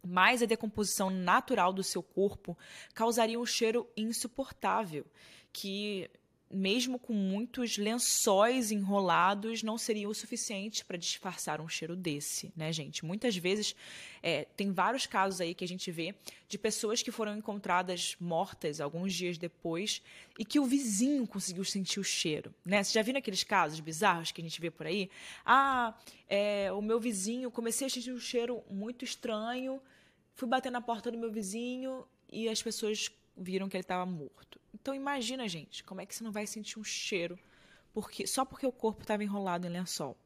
Mas 0.06 0.42
a 0.42 0.46
decomposição 0.46 1.10
natural 1.10 1.72
do 1.72 1.82
seu 1.82 2.02
corpo 2.02 2.56
causaria 2.94 3.38
um 3.38 3.46
cheiro 3.46 3.88
insuportável, 3.96 5.04
que 5.52 6.10
mesmo 6.50 6.98
com 6.98 7.12
muitos 7.12 7.76
lençóis 7.76 8.72
enrolados, 8.72 9.62
não 9.62 9.76
seria 9.76 10.08
o 10.08 10.14
suficiente 10.14 10.84
para 10.84 10.96
disfarçar 10.96 11.60
um 11.60 11.68
cheiro 11.68 11.94
desse, 11.94 12.52
né, 12.56 12.72
gente? 12.72 13.04
Muitas 13.04 13.36
vezes 13.36 13.76
é, 14.22 14.44
tem 14.56 14.72
vários 14.72 15.06
casos 15.06 15.40
aí 15.40 15.54
que 15.54 15.64
a 15.64 15.68
gente 15.68 15.90
vê 15.90 16.14
de 16.48 16.56
pessoas 16.56 17.02
que 17.02 17.12
foram 17.12 17.36
encontradas 17.36 18.16
mortas 18.18 18.80
alguns 18.80 19.12
dias 19.12 19.36
depois 19.36 20.02
e 20.38 20.44
que 20.44 20.58
o 20.58 20.64
vizinho 20.64 21.26
conseguiu 21.26 21.64
sentir 21.64 22.00
o 22.00 22.04
cheiro, 22.04 22.54
né? 22.64 22.82
Você 22.82 22.92
já 22.94 23.02
viu 23.02 23.16
aqueles 23.16 23.44
casos 23.44 23.80
bizarros 23.80 24.32
que 24.32 24.40
a 24.40 24.44
gente 24.44 24.60
vê 24.60 24.70
por 24.70 24.86
aí? 24.86 25.10
Ah, 25.44 25.94
é, 26.28 26.72
o 26.72 26.80
meu 26.80 26.98
vizinho, 26.98 27.50
comecei 27.50 27.86
a 27.86 27.90
sentir 27.90 28.12
um 28.12 28.18
cheiro 28.18 28.62
muito 28.70 29.04
estranho, 29.04 29.80
fui 30.34 30.48
bater 30.48 30.72
na 30.72 30.80
porta 30.80 31.10
do 31.10 31.18
meu 31.18 31.30
vizinho 31.30 32.06
e 32.30 32.48
as 32.48 32.62
pessoas 32.62 33.10
viram 33.38 33.68
que 33.68 33.76
ele 33.76 33.82
estava 33.82 34.04
morto. 34.04 34.60
Então 34.74 34.94
imagina, 34.94 35.48
gente, 35.48 35.84
como 35.84 36.00
é 36.00 36.06
que 36.06 36.14
você 36.14 36.24
não 36.24 36.32
vai 36.32 36.46
sentir 36.46 36.78
um 36.78 36.84
cheiro 36.84 37.38
porque 37.92 38.26
só 38.26 38.44
porque 38.44 38.66
o 38.66 38.72
corpo 38.72 39.02
estava 39.02 39.24
enrolado 39.24 39.66
em 39.66 39.70
lençol. 39.70 40.16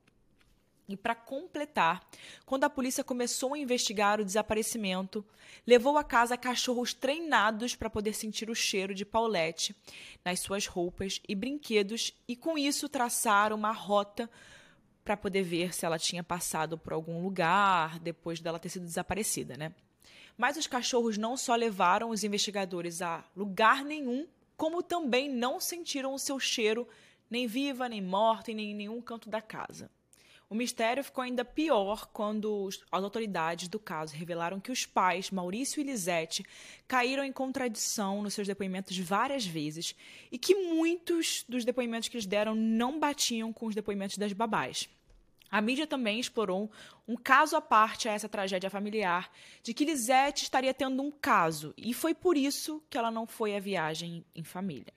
E 0.88 0.96
para 0.96 1.14
completar, 1.14 2.06
quando 2.44 2.64
a 2.64 2.70
polícia 2.70 3.04
começou 3.04 3.54
a 3.54 3.58
investigar 3.58 4.20
o 4.20 4.24
desaparecimento, 4.24 5.24
levou 5.66 5.96
a 5.96 6.04
casa 6.04 6.36
cachorros 6.36 6.92
treinados 6.92 7.74
para 7.74 7.88
poder 7.88 8.12
sentir 8.12 8.50
o 8.50 8.54
cheiro 8.54 8.94
de 8.94 9.04
Paulette 9.04 9.74
nas 10.24 10.40
suas 10.40 10.66
roupas 10.66 11.20
e 11.26 11.34
brinquedos 11.34 12.12
e 12.26 12.36
com 12.36 12.58
isso 12.58 12.88
traçar 12.88 13.52
uma 13.52 13.72
rota 13.72 14.28
para 15.04 15.16
poder 15.16 15.42
ver 15.42 15.72
se 15.72 15.86
ela 15.86 15.98
tinha 15.98 16.22
passado 16.22 16.76
por 16.76 16.92
algum 16.92 17.22
lugar 17.22 17.98
depois 17.98 18.40
dela 18.40 18.58
ter 18.58 18.68
sido 18.68 18.84
desaparecida, 18.84 19.56
né? 19.56 19.72
Mas 20.42 20.56
os 20.56 20.66
cachorros 20.66 21.16
não 21.16 21.36
só 21.36 21.54
levaram 21.54 22.10
os 22.10 22.24
investigadores 22.24 23.00
a 23.00 23.24
lugar 23.36 23.84
nenhum, 23.84 24.26
como 24.56 24.82
também 24.82 25.30
não 25.30 25.60
sentiram 25.60 26.12
o 26.12 26.18
seu 26.18 26.40
cheiro 26.40 26.84
nem 27.30 27.46
viva, 27.46 27.88
nem 27.88 28.02
morta, 28.02 28.50
em 28.50 28.74
nenhum 28.74 29.00
canto 29.00 29.30
da 29.30 29.40
casa. 29.40 29.88
O 30.50 30.54
mistério 30.56 31.04
ficou 31.04 31.22
ainda 31.22 31.44
pior 31.44 32.08
quando 32.12 32.68
as 32.90 33.04
autoridades 33.04 33.68
do 33.68 33.78
caso 33.78 34.16
revelaram 34.16 34.58
que 34.58 34.72
os 34.72 34.84
pais, 34.84 35.30
Maurício 35.30 35.80
e 35.80 35.84
Lisete, 35.84 36.44
caíram 36.88 37.22
em 37.22 37.30
contradição 37.30 38.20
nos 38.20 38.34
seus 38.34 38.48
depoimentos 38.48 38.98
várias 38.98 39.46
vezes 39.46 39.94
e 40.32 40.36
que 40.36 40.56
muitos 40.56 41.44
dos 41.48 41.64
depoimentos 41.64 42.08
que 42.08 42.16
eles 42.16 42.26
deram 42.26 42.56
não 42.56 42.98
batiam 42.98 43.52
com 43.52 43.66
os 43.66 43.76
depoimentos 43.76 44.18
das 44.18 44.32
babás. 44.32 44.88
A 45.52 45.60
mídia 45.60 45.86
também 45.86 46.18
explorou 46.18 46.70
um 47.06 47.14
caso 47.14 47.54
à 47.54 47.60
parte 47.60 48.08
a 48.08 48.12
essa 48.12 48.26
tragédia 48.26 48.70
familiar, 48.70 49.30
de 49.62 49.74
que 49.74 49.84
Lisete 49.84 50.44
estaria 50.44 50.72
tendo 50.72 51.02
um 51.02 51.10
caso, 51.10 51.74
e 51.76 51.92
foi 51.92 52.14
por 52.14 52.38
isso 52.38 52.82
que 52.88 52.96
ela 52.96 53.10
não 53.10 53.26
foi 53.26 53.54
à 53.54 53.60
viagem 53.60 54.24
em 54.34 54.42
família. 54.42 54.94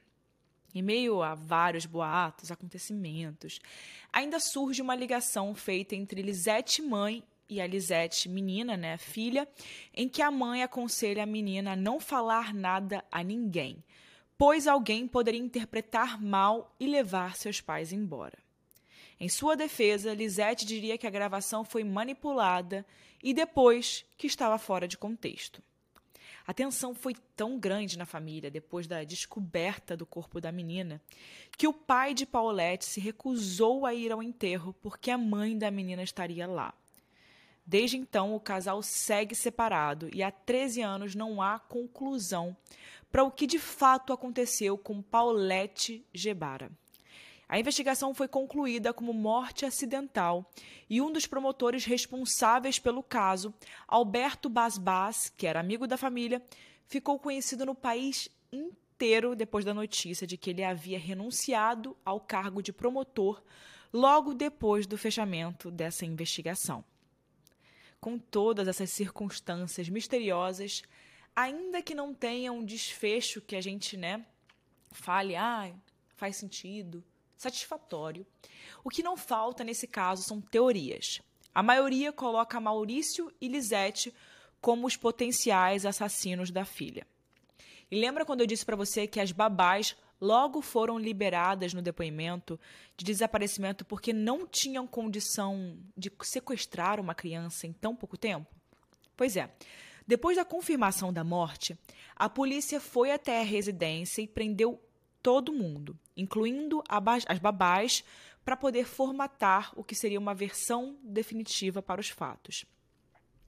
Em 0.74 0.82
meio 0.82 1.22
a 1.22 1.36
vários 1.36 1.86
boatos, 1.86 2.52
acontecimentos, 2.52 3.60
ainda 4.14 4.40
surge 4.40 4.82
uma 4.82 4.96
ligação 4.96 5.54
feita 5.54 5.94
entre 5.94 6.22
Lisete 6.22 6.82
mãe 6.82 7.22
e 7.50 7.60
a 7.60 7.68
Lisete 7.68 8.30
menina, 8.30 8.78
né, 8.78 8.98
filha, 8.98 9.46
em 9.94 10.08
que 10.08 10.22
a 10.22 10.32
mãe 10.32 10.64
aconselha 10.64 11.24
a 11.24 11.26
menina 11.26 11.74
a 11.74 11.76
não 11.76 12.00
falar 12.00 12.54
nada 12.54 13.04
a 13.12 13.22
ninguém, 13.22 13.84
pois 14.38 14.68
alguém 14.68 15.06
poderia 15.06 15.42
interpretar 15.42 16.22
mal 16.22 16.74
e 16.80 16.88
levar 16.88 17.36
seus 17.36 17.60
pais 17.60 17.92
embora. 17.92 18.45
Em 19.20 19.30
sua 19.30 19.56
defesa, 19.56 20.14
Lisete 20.14 20.66
diria 20.66 20.98
que 20.98 21.08
a 21.08 21.12
gravação 21.12 21.64
foi 21.64 21.84
manipulada 21.84 22.86
e 23.24 23.34
depois 23.34 24.06
que 24.18 24.28
estava 24.28 24.58
fora 24.58 24.88
de 24.88 24.98
contexto. 24.98 25.64
A 26.48 26.54
tensão 26.54 26.94
foi 26.94 27.16
tão 27.36 27.58
grande 27.58 27.98
na 27.98 28.06
família 28.06 28.52
depois 28.52 28.86
da 28.86 29.04
descoberta 29.04 29.98
do 29.98 30.06
corpo 30.06 30.40
da 30.40 30.52
menina 30.52 31.02
que 31.58 31.68
o 31.68 31.74
pai 31.74 32.14
de 32.14 32.26
Paulette 32.26 32.86
se 32.86 33.00
recusou 33.00 33.86
a 33.86 33.94
ir 33.94 34.12
ao 34.12 34.22
enterro 34.22 34.76
porque 34.82 35.10
a 35.10 35.18
mãe 35.18 35.58
da 35.58 35.72
menina 35.72 36.04
estaria 36.04 36.46
lá. 36.46 36.74
Desde 37.66 37.98
então, 37.98 38.36
o 38.36 38.40
casal 38.40 38.84
segue 38.84 39.34
separado 39.34 40.08
e 40.14 40.22
há 40.22 40.30
13 40.30 40.82
anos 40.84 41.16
não 41.16 41.42
há 41.42 41.58
conclusão 41.58 42.56
para 43.12 43.24
o 43.24 43.32
que 43.32 43.48
de 43.48 43.58
fato 43.58 44.14
aconteceu 44.14 44.78
com 44.78 45.02
Paulette 45.02 46.06
Gebara. 46.14 46.70
A 47.48 47.60
investigação 47.60 48.14
foi 48.14 48.28
concluída 48.28 48.92
como 48.92 49.14
morte 49.14 49.66
acidental 49.66 50.52
e 50.90 51.00
um 51.00 51.12
dos 51.12 51.28
promotores 51.28 51.86
responsáveis 51.86 52.80
pelo 52.80 53.04
caso, 53.04 53.54
Alberto 53.88 54.50
Basbas, 54.50 55.30
que 55.30 55.46
era 55.46 55.60
amigo 55.60 55.86
da 55.86 55.96
família, 55.96 56.42
ficou 56.88 57.20
conhecido 57.20 57.66
no 57.66 57.76
país 57.76 58.30
inteiro 58.52 59.36
depois 59.36 59.64
da 59.64 59.74
notícia 59.74 60.26
de 60.26 60.38
que 60.38 60.50
ele 60.50 60.64
havia 60.64 60.98
renunciado 60.98 61.96
ao 62.04 62.20
cargo 62.20 62.64
de 62.64 62.74
promotor 62.74 63.44
logo 63.94 64.34
depois 64.34 64.88
do 64.88 64.98
fechamento 64.98 65.70
dessa 65.70 66.06
investigação. 66.06 66.84
Com 68.02 68.18
todas 68.18 68.68
essas 68.68 68.90
circunstâncias 68.90 69.88
misteriosas, 69.88 70.82
ainda 71.36 71.82
que 71.82 71.94
não 71.94 72.14
tenha 72.14 72.52
um 72.52 72.66
desfecho 72.66 73.40
que 73.40 73.56
a 73.56 73.62
gente, 73.62 73.96
né, 73.96 74.26
fale, 74.92 75.36
ah, 75.36 75.72
faz 76.16 76.38
sentido, 76.38 77.04
satisfatório. 77.38 78.26
O 78.84 78.90
que 78.90 79.04
não 79.04 79.18
falta 79.18 79.64
nesse 79.64 79.88
caso 79.88 80.24
são 80.24 80.40
teorias. 80.42 81.22
A 81.54 81.64
maioria 81.64 82.12
coloca 82.12 82.60
Maurício 82.60 83.32
e 83.40 83.48
Lisette 83.48 84.14
como 84.60 84.88
os 84.88 84.98
potenciais 84.98 85.86
assassinos 85.86 86.52
da 86.52 86.66
filha. 86.66 87.08
E 87.90 88.00
lembra 88.00 88.26
quando 88.26 88.42
eu 88.42 88.48
disse 88.48 88.66
para 88.66 88.76
você 88.76 89.08
que 89.08 89.20
as 89.20 89.32
babás 89.32 89.96
logo 90.20 90.62
foram 90.62 90.98
liberadas 90.98 91.74
no 91.74 91.82
depoimento 91.82 92.60
de 92.98 93.06
desaparecimento 93.06 93.86
porque 93.86 94.12
não 94.12 94.48
tinham 94.48 94.88
condição 94.88 95.78
de 95.96 96.12
sequestrar 96.24 97.00
uma 97.00 97.14
criança 97.14 97.68
em 97.68 97.74
tão 97.74 97.96
pouco 97.96 98.18
tempo? 98.18 98.48
Pois 99.16 99.38
é. 99.38 99.50
Depois 100.08 100.38
da 100.38 100.46
confirmação 100.46 101.12
da 101.12 101.24
morte, 101.24 101.78
a 102.16 102.30
polícia 102.30 102.80
foi 102.80 103.12
até 103.12 103.42
a 103.42 103.46
residência 103.46 104.22
e 104.22 104.28
prendeu 104.28 104.80
todo 105.26 105.52
mundo, 105.52 105.98
incluindo 106.16 106.84
as 106.88 107.40
babás, 107.40 108.04
para 108.44 108.56
poder 108.56 108.86
formatar 108.86 109.72
o 109.76 109.84
que 109.84 109.96
seria 109.96 110.20
uma 110.20 110.36
versão 110.36 111.00
definitiva 111.02 111.82
para 111.82 112.00
os 112.00 112.10
fatos. 112.10 112.64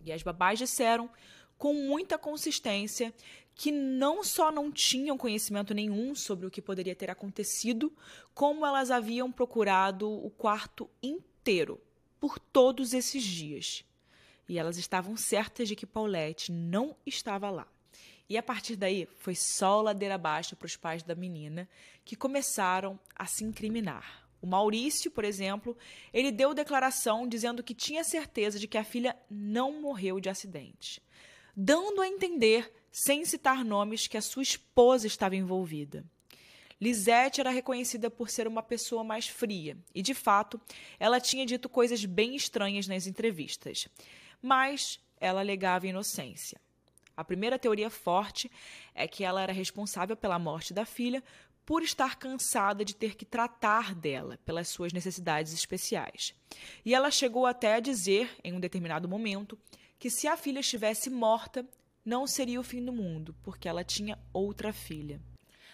E 0.04 0.12
as 0.12 0.24
babás 0.24 0.58
disseram 0.58 1.08
com 1.56 1.76
muita 1.76 2.18
consistência 2.18 3.14
que 3.54 3.72
não 3.72 4.24
só 4.24 4.52
não 4.52 4.72
tinham 4.72 5.20
conhecimento 5.20 5.72
nenhum 5.72 6.16
sobre 6.16 6.48
o 6.48 6.50
que 6.50 6.64
poderia 6.64 6.96
ter 6.96 7.12
acontecido, 7.12 7.96
como 8.34 8.66
elas 8.66 8.90
haviam 8.90 9.32
procurado 9.32 10.10
o 10.10 10.32
quarto 10.32 10.90
inteiro 11.02 11.80
por 12.20 12.40
todos 12.40 12.92
esses 12.92 13.22
dias. 13.22 13.86
E 14.50 14.58
elas 14.58 14.78
estavam 14.78 15.16
certas 15.16 15.68
de 15.68 15.76
que 15.76 15.86
Paulette 15.86 16.52
não 16.52 16.96
estava 17.06 17.52
lá. 17.52 17.68
E 18.30 18.38
a 18.38 18.44
partir 18.44 18.76
daí 18.76 19.08
foi 19.20 19.36
só 19.36 19.82
ladeira 19.82 20.16
abaixo 20.16 20.56
para 20.56 20.66
os 20.66 20.76
pais 20.76 21.02
da 21.02 21.16
menina, 21.16 21.68
que 22.04 22.16
começaram 22.16 23.00
a 23.16 23.26
se 23.26 23.44
incriminar. 23.44 24.28
O 24.42 24.46
Maurício, 24.46 25.10
por 25.10 25.24
exemplo, 25.24 25.78
ele 26.14 26.32
deu 26.32 26.54
declaração 26.54 27.28
dizendo 27.28 27.64
que 27.64 27.74
tinha 27.74 28.04
certeza 28.04 28.60
de 28.60 28.68
que 28.68 28.78
a 28.78 28.84
filha 28.84 29.16
não 29.30 29.82
morreu 29.82 30.20
de 30.20 30.30
acidente, 30.30 31.02
dando 31.56 32.02
a 32.02 32.08
entender, 32.08 32.72
sem 32.92 33.26
citar 33.26 33.66
nomes, 33.66 34.08
que 34.08 34.18
a 34.18 34.22
sua 34.22 34.44
esposa 34.44 35.08
estava 35.08 35.36
envolvida. 35.36 36.06
Lisette 36.80 37.42
era 37.42 37.50
reconhecida 37.50 38.12
por 38.12 38.30
ser 38.30 38.48
uma 38.48 38.62
pessoa 38.62 39.04
mais 39.04 39.28
fria, 39.28 39.76
e 39.96 40.02
de 40.04 40.14
fato, 40.14 40.62
ela 41.00 41.20
tinha 41.20 41.46
dito 41.46 41.68
coisas 41.68 42.06
bem 42.06 42.36
estranhas 42.36 42.88
nas 42.88 43.08
entrevistas. 43.08 43.88
Mas 44.40 45.00
ela 45.20 45.40
alegava 45.40 45.88
inocência. 45.88 46.62
A 47.18 47.24
primeira 47.24 47.58
teoria 47.58 47.90
forte 47.90 48.50
é 48.94 49.08
que 49.08 49.24
ela 49.24 49.42
era 49.42 49.52
responsável 49.52 50.16
pela 50.16 50.38
morte 50.38 50.72
da 50.72 50.86
filha 50.86 51.24
por 51.66 51.82
estar 51.82 52.16
cansada 52.16 52.86
de 52.86 52.96
ter 52.96 53.16
que 53.16 53.26
tratar 53.26 53.96
dela 53.96 54.40
pelas 54.46 54.70
suas 54.70 54.94
necessidades 54.94 55.52
especiais. 55.52 56.36
E 56.86 56.94
ela 56.94 57.10
chegou 57.10 57.48
até 57.48 57.74
a 57.74 57.80
dizer, 57.80 58.30
em 58.44 58.54
um 58.54 58.60
determinado 58.60 59.10
momento, 59.10 59.58
que 59.98 60.12
se 60.12 60.28
a 60.28 60.38
filha 60.38 60.60
estivesse 60.60 61.10
morta, 61.10 61.68
não 62.06 62.28
seria 62.28 62.60
o 62.60 62.64
fim 62.64 62.86
do 62.86 62.94
mundo, 62.94 63.36
porque 63.44 63.68
ela 63.68 63.84
tinha 63.84 64.18
outra 64.32 64.72
filha. 64.72 65.20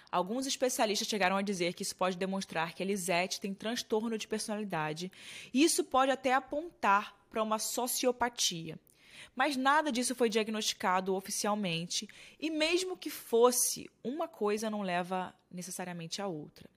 Alguns 0.10 0.48
especialistas 0.48 1.08
chegaram 1.08 1.36
a 1.36 1.42
dizer 1.42 1.74
que 1.74 1.84
isso 1.84 1.96
pode 1.96 2.18
demonstrar 2.18 2.74
que 2.74 2.82
a 2.82 2.86
Lisette 2.86 3.42
tem 3.42 3.54
transtorno 3.54 4.18
de 4.18 4.28
personalidade, 4.28 5.12
e 5.54 5.64
isso 5.64 5.84
pode 5.84 6.10
até 6.10 6.34
apontar 6.34 7.16
para 7.30 7.44
uma 7.44 7.60
sociopatia, 7.60 8.80
mas 9.36 9.56
nada 9.56 9.92
disso 9.92 10.16
foi 10.16 10.30
diagnosticado 10.30 11.16
oficialmente, 11.16 12.08
e 12.40 12.50
mesmo 12.50 12.98
que 12.98 13.10
fosse, 13.10 13.90
uma 14.04 14.28
coisa 14.28 14.70
não 14.70 14.82
leva 14.82 15.34
necessariamente 15.52 16.22
a 16.22 16.28
outra. 16.28 16.70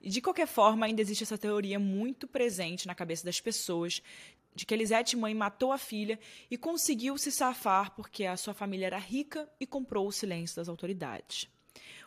De 0.00 0.20
qualquer 0.20 0.46
forma, 0.46 0.86
ainda 0.86 1.00
existe 1.00 1.24
essa 1.24 1.38
teoria 1.38 1.78
muito 1.78 2.28
presente 2.28 2.86
na 2.86 2.94
cabeça 2.94 3.24
das 3.24 3.40
pessoas 3.40 4.02
de 4.54 4.64
que 4.64 4.72
Elisete 4.72 5.16
mãe 5.16 5.34
matou 5.34 5.70
a 5.70 5.78
filha 5.78 6.18
e 6.50 6.56
conseguiu 6.56 7.18
se 7.18 7.30
safar 7.30 7.94
porque 7.94 8.24
a 8.24 8.36
sua 8.36 8.54
família 8.54 8.86
era 8.86 8.98
rica 8.98 9.48
e 9.60 9.66
comprou 9.66 10.06
o 10.06 10.12
silêncio 10.12 10.56
das 10.56 10.68
autoridades. 10.68 11.48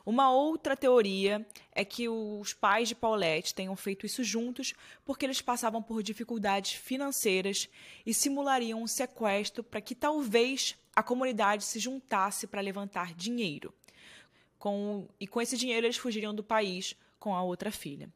Uma 0.09 0.31
outra 0.31 0.75
teoria 0.75 1.45
é 1.71 1.85
que 1.85 2.09
os 2.09 2.51
pais 2.51 2.87
de 2.87 2.95
Paulette 2.95 3.53
tenham 3.53 3.75
feito 3.75 4.07
isso 4.07 4.23
juntos 4.23 4.73
porque 5.05 5.23
eles 5.23 5.39
passavam 5.39 5.83
por 5.83 6.01
dificuldades 6.01 6.71
financeiras 6.71 7.69
e 8.03 8.11
simulariam 8.11 8.81
um 8.81 8.87
sequestro 8.87 9.63
para 9.63 9.79
que 9.79 9.93
talvez 9.93 10.75
a 10.95 11.03
comunidade 11.03 11.63
se 11.63 11.77
juntasse 11.77 12.47
para 12.47 12.59
levantar 12.59 13.13
dinheiro. 13.13 13.71
Com, 14.57 15.07
e 15.19 15.27
com 15.27 15.39
esse 15.39 15.55
dinheiro 15.55 15.85
eles 15.85 15.97
fugiriam 15.97 16.33
do 16.33 16.43
país 16.43 16.95
com 17.19 17.35
a 17.35 17.43
outra 17.43 17.71
filha. 17.71 18.11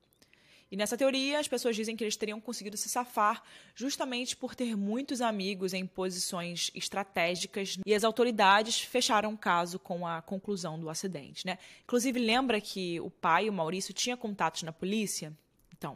E 0.73 0.75
nessa 0.75 0.97
teoria, 0.97 1.37
as 1.37 1.47
pessoas 1.47 1.75
dizem 1.75 1.95
que 1.95 2.03
eles 2.03 2.17
teriam 2.17 2.41
conseguido 2.41 2.75
se 2.77 2.89
safar 2.89 3.43
justamente 3.75 4.35
por 4.35 4.55
ter 4.55 4.75
muitos 4.75 5.21
amigos 5.21 5.71
em 5.71 5.85
posições 5.85 6.71
estratégicas 6.73 7.77
e 7.85 7.93
as 7.93 8.03
autoridades 8.03 8.81
fecharam 8.81 9.33
o 9.33 9.37
caso 9.37 9.77
com 9.77 10.07
a 10.07 10.19
conclusão 10.19 10.79
do 10.79 10.89
acidente. 10.89 11.45
Né? 11.45 11.59
Inclusive, 11.83 12.19
lembra 12.19 12.59
que 12.59 12.99
o 13.01 13.11
pai, 13.11 13.47
o 13.47 13.53
Maurício, 13.53 13.93
tinha 13.93 14.17
contatos 14.17 14.63
na 14.63 14.73
polícia? 14.73 15.31
Então, 15.77 15.95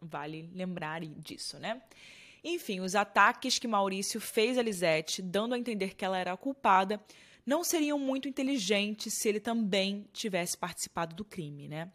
vale 0.00 0.48
lembrar 0.54 1.02
disso, 1.02 1.58
né? 1.58 1.82
Enfim, 2.42 2.80
os 2.80 2.94
ataques 2.94 3.58
que 3.58 3.68
Maurício 3.68 4.18
fez 4.18 4.56
a 4.56 4.62
Lisette, 4.62 5.20
dando 5.20 5.54
a 5.54 5.58
entender 5.58 5.94
que 5.94 6.06
ela 6.06 6.16
era 6.16 6.32
a 6.32 6.38
culpada, 6.38 6.98
não 7.44 7.62
seriam 7.62 7.98
muito 7.98 8.26
inteligentes 8.26 9.12
se 9.12 9.28
ele 9.28 9.40
também 9.40 10.08
tivesse 10.10 10.56
participado 10.56 11.14
do 11.14 11.22
crime, 11.22 11.68
né? 11.68 11.92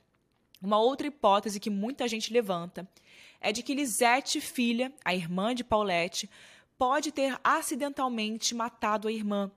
Uma 0.62 0.78
outra 0.80 1.08
hipótese 1.08 1.60
que 1.60 1.70
muita 1.70 2.08
gente 2.08 2.32
levanta 2.32 2.88
é 3.40 3.52
de 3.52 3.64
que 3.64 3.74
Lisette, 3.74 4.40
filha, 4.40 4.94
a 5.04 5.16
irmã 5.16 5.56
de 5.56 5.64
Paulette, 5.64 6.30
pode 6.78 7.12
ter 7.12 7.40
acidentalmente 7.44 8.54
matado 8.54 9.08
a 9.08 9.12
irmã, 9.12 9.52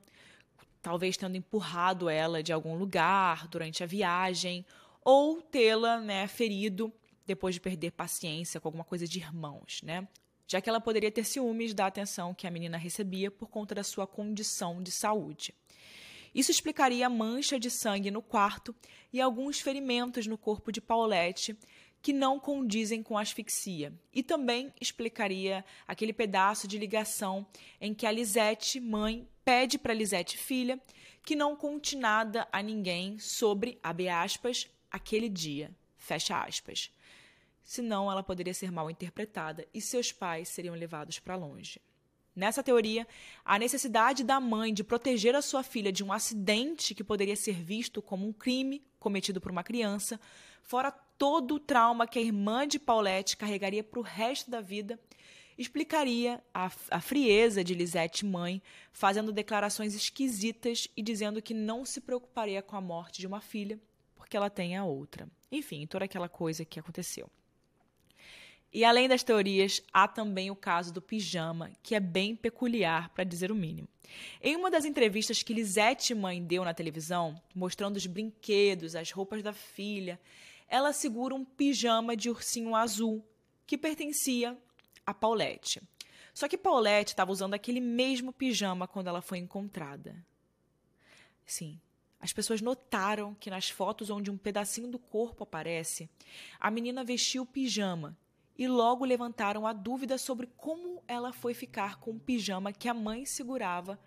talvez 0.81 1.17
tendo 1.17 1.37
empurrado 1.37 2.09
ela 2.09 2.43
de 2.43 2.53
algum 2.53 2.75
lugar 2.75 3.47
durante 3.49 3.83
a 3.83 3.87
viagem, 3.87 4.65
ou 5.03 5.43
tê-la 5.43 6.01
né, 6.01 6.27
ferido 6.27 6.93
depois 7.27 7.55
de 7.55 7.61
perder 7.61 7.93
paciência 7.93 8.61
com 8.61 8.69
alguma 8.69 8.85
coisa 8.85 9.07
de 9.07 9.19
irmãos, 9.19 9.81
né? 9.83 10.09
Já 10.47 10.61
que 10.61 10.69
ela 10.69 10.81
poderia 10.81 11.11
ter 11.11 11.25
ciúmes 11.25 11.73
da 11.73 11.87
atenção 11.87 12.35
que 12.35 12.47
a 12.47 12.51
menina 12.51 12.77
recebia 12.77 13.31
por 13.31 13.49
conta 13.49 13.75
da 13.75 13.83
sua 13.83 14.07
condição 14.07 14.83
de 14.83 14.91
saúde. 14.91 15.55
Isso 16.35 16.51
explicaria 16.51 17.07
a 17.07 17.11
mancha 17.11 17.59
de 17.59 17.71
sangue 17.71 18.11
no 18.11 18.21
quarto 18.21 18.75
e 19.13 19.21
alguns 19.21 19.61
ferimentos 19.61 20.27
no 20.27 20.37
corpo 20.37 20.73
de 20.73 20.81
Paulette 20.81 21.57
que 22.03 22.13
não 22.13 22.39
condizem 22.39 23.03
com 23.03 23.17
asfixia. 23.17 23.91
E 24.13 24.23
também 24.23 24.73
explicaria 24.79 25.65
aquele 25.89 26.13
pedaço 26.13 26.69
de 26.69 26.77
ligação 26.77 27.47
em 27.81 27.95
que 27.95 28.05
a 28.05 28.13
Lisette, 28.13 28.79
mãe, 28.79 29.27
pede 29.43 29.79
para 29.79 29.95
Lisette, 29.95 30.37
filha, 30.37 30.79
que 31.23 31.35
não 31.35 31.57
conte 31.57 31.97
nada 31.97 32.47
a 32.53 32.61
ninguém 32.61 33.19
sobre, 33.19 33.79
abre 33.83 34.11
aspas, 34.11 34.69
aquele 34.91 35.31
dia, 35.31 35.75
fecha 35.97 36.39
aspas. 36.39 36.91
Senão 37.63 38.13
ela 38.13 38.23
poderia 38.23 38.53
ser 38.53 38.71
mal 38.71 38.91
interpretada 38.91 39.67
e 39.73 39.81
seus 39.81 40.13
pais 40.13 40.51
seriam 40.51 40.75
levados 40.75 41.19
para 41.19 41.37
longe. 41.37 41.81
Nessa 42.35 42.63
teoria, 42.63 43.07
a 43.45 43.59
necessidade 43.59 44.25
da 44.25 44.41
mãe 44.41 44.75
de 44.75 44.83
proteger 44.83 45.37
a 45.37 45.43
sua 45.43 45.63
filha 45.63 45.93
de 45.93 46.03
um 46.03 46.13
acidente 46.13 46.95
que 46.95 47.05
poderia 47.05 47.37
ser 47.37 47.55
visto 47.55 48.03
como 48.03 48.27
um 48.27 48.33
crime 48.33 48.83
cometido 48.99 49.41
por 49.41 49.53
uma 49.53 49.63
criança, 49.63 50.21
fora 50.63 50.91
todo 50.91 51.55
o 51.55 51.61
trauma 51.61 52.09
que 52.09 52.19
a 52.19 52.23
irmã 52.23 52.67
de 52.67 52.79
Paulette 52.79 53.37
carregaria 53.37 53.85
para 53.85 54.01
o 54.01 54.03
resto 54.03 54.51
da 54.51 54.61
vida, 54.61 54.99
explicaria 55.57 56.43
a, 56.53 56.71
a 56.91 57.01
frieza 57.01 57.63
de 57.63 57.75
Lisette 57.75 58.27
mãe, 58.27 58.61
fazendo 58.93 59.33
declarações 59.33 59.95
esquisitas 59.95 60.89
e 60.97 61.03
dizendo 61.03 61.41
que 61.41 61.55
não 61.55 61.85
se 61.85 62.01
preocuparia 62.01 62.61
com 62.63 62.75
a 62.75 62.81
morte 62.81 63.21
de 63.21 63.27
uma 63.29 63.41
filha, 63.41 63.79
porque 64.17 64.37
ela 64.37 64.51
tem 64.51 64.77
a 64.77 64.85
outra. 64.85 65.29
Enfim, 65.53 65.87
toda 65.87 66.05
aquela 66.05 66.29
coisa 66.29 66.65
que 66.65 66.81
aconteceu. 66.81 67.31
E 68.75 68.85
além 68.85 69.09
das 69.09 69.23
teorias, 69.23 69.81
há 69.93 70.09
também 70.09 70.51
o 70.51 70.57
caso 70.57 70.93
do 70.93 71.01
pijama, 71.01 71.71
que 71.81 71.95
é 71.95 72.01
bem 72.01 72.35
peculiar, 72.35 73.09
para 73.11 73.23
dizer 73.23 73.53
o 73.53 73.55
mínimo. 73.55 73.89
Em 74.43 74.57
uma 74.57 74.69
das 74.69 74.85
entrevistas 74.85 75.45
que 75.45 75.55
Lisette 75.55 76.13
mãe 76.13 76.43
deu 76.43 76.65
na 76.65 76.75
televisão, 76.75 77.41
mostrando 77.55 77.97
os 77.97 78.07
brinquedos, 78.07 78.97
as 78.97 79.13
roupas 79.13 79.45
da 79.45 79.53
filha, 79.53 80.21
ela 80.69 80.93
segura 80.93 81.37
um 81.37 81.45
pijama 81.45 82.17
de 82.17 82.29
ursinho 82.29 82.75
azul 82.75 83.25
que 83.65 83.79
pertencia 83.79 84.59
a 85.07 85.15
Paulette. 85.15 85.81
Só 86.35 86.49
que 86.49 86.59
Paulette 86.59 87.13
estava 87.13 87.31
usando 87.31 87.55
aquele 87.55 87.81
mesmo 87.81 88.33
pijama 88.33 88.89
quando 88.89 89.07
ela 89.07 89.23
foi 89.23 89.39
encontrada. 89.39 90.17
Sim, 91.47 91.81
as 92.19 92.33
pessoas 92.33 92.61
notaram 92.61 93.37
que 93.37 93.51
nas 93.51 93.71
fotos 93.71 94.11
onde 94.11 94.33
um 94.33 94.37
pedacinho 94.37 94.89
do 94.89 94.99
corpo 94.99 95.45
aparece, 95.45 96.11
a 96.59 96.73
menina 96.73 97.05
vestiu 97.05 97.47
pijama 97.47 98.19
e 98.57 98.69
logo 98.69 99.05
levantaram 99.05 99.67
a 99.67 99.73
dúvida 99.73 100.17
sobre 100.17 100.49
como 100.57 101.03
ela 101.09 101.33
foi 101.33 101.55
ficar 101.55 101.99
com 101.99 102.13
o 102.13 102.21
pijama 102.21 102.73
que 102.73 102.89
a 102.89 102.95
mãe 102.95 103.25
segurava 103.25 103.99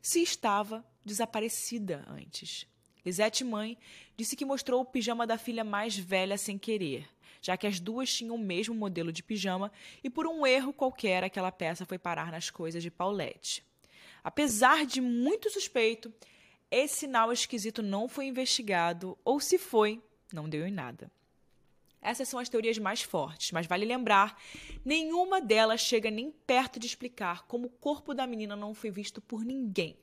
se 0.00 0.22
estava 0.22 0.84
desaparecida 1.04 2.04
antes. 2.08 2.66
Lisette, 3.04 3.44
mãe, 3.44 3.78
disse 4.16 4.36
que 4.36 4.44
mostrou 4.44 4.80
o 4.80 4.84
pijama 4.84 5.26
da 5.26 5.38
filha 5.38 5.64
mais 5.64 5.96
velha 5.96 6.36
sem 6.36 6.58
querer, 6.58 7.08
já 7.40 7.56
que 7.56 7.66
as 7.66 7.80
duas 7.80 8.12
tinham 8.12 8.34
o 8.34 8.38
mesmo 8.38 8.74
modelo 8.74 9.12
de 9.12 9.22
pijama 9.22 9.72
e 10.04 10.10
por 10.10 10.26
um 10.26 10.46
erro 10.46 10.72
qualquer 10.72 11.24
aquela 11.24 11.50
peça 11.50 11.86
foi 11.86 11.98
parar 11.98 12.30
nas 12.30 12.50
coisas 12.50 12.82
de 12.82 12.90
Paulette. 12.90 13.64
Apesar 14.22 14.84
de 14.84 15.00
muito 15.00 15.50
suspeito, 15.50 16.12
esse 16.70 17.00
sinal 17.00 17.32
esquisito 17.32 17.82
não 17.82 18.06
foi 18.08 18.26
investigado, 18.26 19.18
ou 19.24 19.40
se 19.40 19.58
foi, 19.58 20.00
não 20.32 20.48
deu 20.48 20.66
em 20.66 20.70
nada. 20.70 21.10
Essas 22.02 22.28
são 22.28 22.40
as 22.40 22.48
teorias 22.48 22.78
mais 22.78 23.02
fortes, 23.02 23.52
mas 23.52 23.66
vale 23.66 23.84
lembrar, 23.84 24.40
nenhuma 24.84 25.40
delas 25.40 25.80
chega 25.80 26.10
nem 26.10 26.30
perto 26.30 26.80
de 26.80 26.86
explicar 26.86 27.46
como 27.46 27.66
o 27.66 27.70
corpo 27.70 28.14
da 28.14 28.26
menina 28.26 28.56
não 28.56 28.74
foi 28.74 28.90
visto 28.90 29.20
por 29.20 29.44
ninguém, 29.44 29.98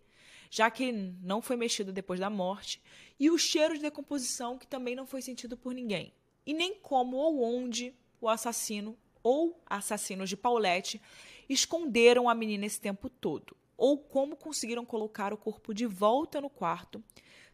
já 0.50 0.70
que 0.70 0.92
não 0.92 1.42
foi 1.42 1.56
mexido 1.56 1.92
depois 1.92 2.20
da 2.20 2.30
morte, 2.30 2.82
e 3.20 3.32
o 3.32 3.38
cheiro 3.38 3.74
de 3.74 3.82
decomposição 3.82 4.58
que 4.58 4.68
também 4.68 4.96
não 4.96 5.08
foi 5.08 5.24
sentido 5.24 5.58
por 5.58 5.74
ninguém, 5.74 6.14
e 6.46 6.54
nem 6.54 6.76
como 6.76 7.18
ou 7.18 7.42
onde 7.42 7.94
o 8.22 8.30
assassino 8.30 8.96
ou 9.24 9.60
assassinos 9.66 10.30
de 10.30 10.38
Paulette 10.38 11.02
esconderam 11.50 12.30
a 12.30 12.36
menina 12.36 12.66
esse 12.66 12.80
tempo 12.80 13.10
todo, 13.10 13.58
ou 13.76 13.98
como 13.98 14.36
conseguiram 14.36 14.86
colocar 14.86 15.34
o 15.34 15.38
corpo 15.38 15.74
de 15.74 15.88
volta 15.88 16.40
no 16.40 16.50
quarto 16.50 17.04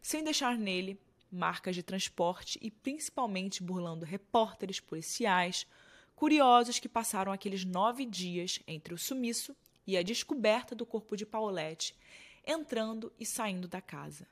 sem 0.02 0.22
deixar 0.22 0.58
nele 0.58 1.00
marcas 1.34 1.74
de 1.74 1.82
transporte 1.82 2.58
e 2.62 2.70
principalmente 2.70 3.62
burlando 3.62 4.04
repórteres 4.04 4.80
policiais, 4.80 5.66
curiosos 6.14 6.78
que 6.78 6.88
passaram 6.88 7.32
aqueles 7.32 7.64
nove 7.64 8.06
dias 8.06 8.60
entre 8.66 8.94
o 8.94 8.98
sumiço 8.98 9.54
e 9.86 9.96
a 9.96 10.02
descoberta 10.02 10.74
do 10.74 10.86
corpo 10.86 11.16
de 11.16 11.26
Paulette, 11.26 11.94
entrando 12.46 13.12
e 13.18 13.26
saindo 13.26 13.68
da 13.68 13.80
casa. 13.80 14.26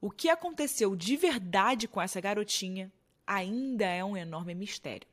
O 0.00 0.10
que 0.10 0.28
aconteceu 0.28 0.94
de 0.94 1.16
verdade 1.16 1.88
com 1.88 2.00
essa 2.00 2.20
garotinha 2.20 2.92
ainda 3.26 3.84
é 3.84 4.04
um 4.04 4.16
enorme 4.16 4.54
mistério. 4.54 5.08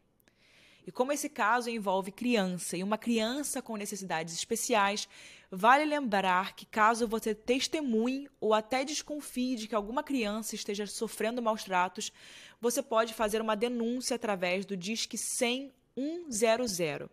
E 0.85 0.91
como 0.91 1.11
esse 1.11 1.27
caso 1.27 1.69
envolve 1.69 2.11
criança 2.11 2.77
e 2.77 2.83
uma 2.83 2.97
criança 2.97 3.61
com 3.61 3.75
necessidades 3.75 4.35
especiais, 4.35 5.09
vale 5.51 5.85
lembrar 5.85 6.55
que 6.55 6.65
caso 6.65 7.07
você 7.07 7.33
testemunhe 7.33 8.29
ou 8.39 8.53
até 8.53 8.83
desconfie 8.83 9.55
de 9.55 9.67
que 9.67 9.75
alguma 9.75 10.03
criança 10.03 10.55
esteja 10.55 10.85
sofrendo 10.85 11.41
maus 11.41 11.63
tratos, 11.63 12.11
você 12.59 12.81
pode 12.81 13.13
fazer 13.13 13.41
uma 13.41 13.55
denúncia 13.55 14.15
através 14.15 14.65
do 14.65 14.75
Disque 14.75 15.17
100 15.17 15.71
100. 16.29 17.09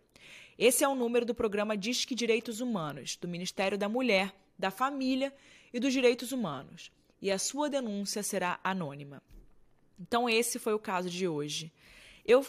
Esse 0.57 0.83
é 0.83 0.87
o 0.87 0.95
número 0.95 1.25
do 1.25 1.33
programa 1.33 1.77
Disque 1.77 2.13
Direitos 2.13 2.59
Humanos, 2.59 3.15
do 3.15 3.27
Ministério 3.27 3.77
da 3.77 3.87
Mulher, 3.87 4.33
da 4.59 4.69
Família 4.69 5.33
e 5.73 5.79
dos 5.79 5.93
Direitos 5.93 6.31
Humanos. 6.31 6.91
E 7.21 7.31
a 7.31 7.39
sua 7.39 7.69
denúncia 7.69 8.21
será 8.21 8.59
anônima. 8.63 9.23
Então, 9.99 10.29
esse 10.29 10.59
foi 10.59 10.73
o 10.73 10.79
caso 10.79 11.09
de 11.09 11.27
hoje. 11.27 11.71
Eu 12.25 12.45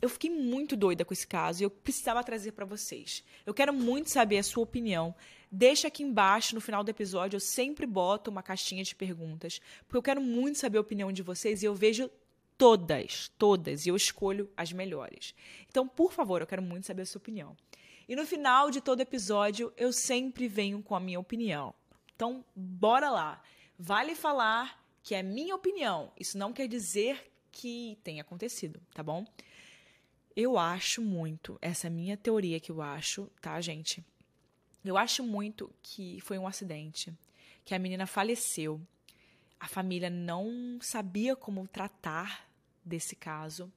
eu 0.00 0.08
fiquei 0.08 0.30
muito 0.30 0.76
doida 0.76 1.04
com 1.04 1.12
esse 1.12 1.26
caso 1.26 1.62
e 1.62 1.64
eu 1.64 1.70
precisava 1.70 2.22
trazer 2.22 2.52
para 2.52 2.64
vocês. 2.64 3.24
Eu 3.44 3.54
quero 3.54 3.72
muito 3.72 4.10
saber 4.10 4.38
a 4.38 4.42
sua 4.42 4.62
opinião. 4.62 5.14
Deixa 5.50 5.88
aqui 5.88 6.02
embaixo, 6.02 6.54
no 6.54 6.60
final 6.60 6.84
do 6.84 6.90
episódio, 6.90 7.36
eu 7.36 7.40
sempre 7.40 7.86
boto 7.86 8.30
uma 8.30 8.42
caixinha 8.42 8.84
de 8.84 8.94
perguntas, 8.94 9.60
porque 9.86 9.96
eu 9.96 10.02
quero 10.02 10.20
muito 10.20 10.58
saber 10.58 10.78
a 10.78 10.82
opinião 10.82 11.10
de 11.12 11.22
vocês 11.22 11.62
e 11.62 11.66
eu 11.66 11.74
vejo 11.74 12.10
todas, 12.58 13.30
todas, 13.38 13.86
e 13.86 13.88
eu 13.88 13.96
escolho 13.96 14.50
as 14.56 14.72
melhores. 14.72 15.34
Então, 15.68 15.86
por 15.86 16.12
favor, 16.12 16.40
eu 16.40 16.46
quero 16.46 16.62
muito 16.62 16.86
saber 16.86 17.02
a 17.02 17.06
sua 17.06 17.18
opinião. 17.18 17.56
E 18.08 18.14
no 18.14 18.26
final 18.26 18.70
de 18.70 18.80
todo 18.80 19.00
episódio, 19.00 19.72
eu 19.76 19.92
sempre 19.92 20.46
venho 20.46 20.82
com 20.82 20.94
a 20.94 21.00
minha 21.00 21.18
opinião. 21.18 21.74
Então, 22.14 22.44
bora 22.54 23.10
lá. 23.10 23.42
Vale 23.78 24.14
falar 24.14 24.82
que 25.02 25.14
é 25.14 25.22
minha 25.22 25.54
opinião. 25.54 26.12
Isso 26.18 26.38
não 26.38 26.52
quer 26.52 26.66
dizer 26.66 27.30
que 27.52 27.98
tenha 28.04 28.22
acontecido, 28.22 28.80
tá 28.94 29.02
bom? 29.02 29.24
Eu 30.36 30.58
acho 30.58 31.00
muito, 31.00 31.58
essa 31.62 31.86
é 31.86 31.88
a 31.88 31.90
minha 31.90 32.14
teoria 32.14 32.60
que 32.60 32.70
eu 32.70 32.82
acho, 32.82 33.26
tá, 33.40 33.58
gente? 33.58 34.04
Eu 34.84 34.98
acho 34.98 35.24
muito 35.24 35.72
que 35.82 36.20
foi 36.20 36.36
um 36.36 36.46
acidente, 36.46 37.10
que 37.64 37.74
a 37.74 37.78
menina 37.78 38.06
faleceu. 38.06 38.78
A 39.58 39.66
família 39.66 40.10
não 40.10 40.78
sabia 40.82 41.34
como 41.34 41.66
tratar 41.66 42.46
desse 42.84 43.16
caso. 43.16 43.72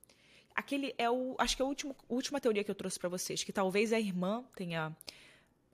Aquele 0.53 0.93
é 0.97 1.09
o, 1.09 1.33
acho 1.37 1.55
que 1.55 1.61
é 1.61 1.65
a 1.65 1.67
última, 1.67 1.95
última 2.09 2.41
teoria 2.41 2.61
que 2.61 2.69
eu 2.69 2.75
trouxe 2.75 2.99
para 2.99 3.07
vocês, 3.07 3.41
que 3.41 3.53
talvez 3.53 3.93
a 3.93 3.99
irmã 3.99 4.43
tenha 4.53 4.93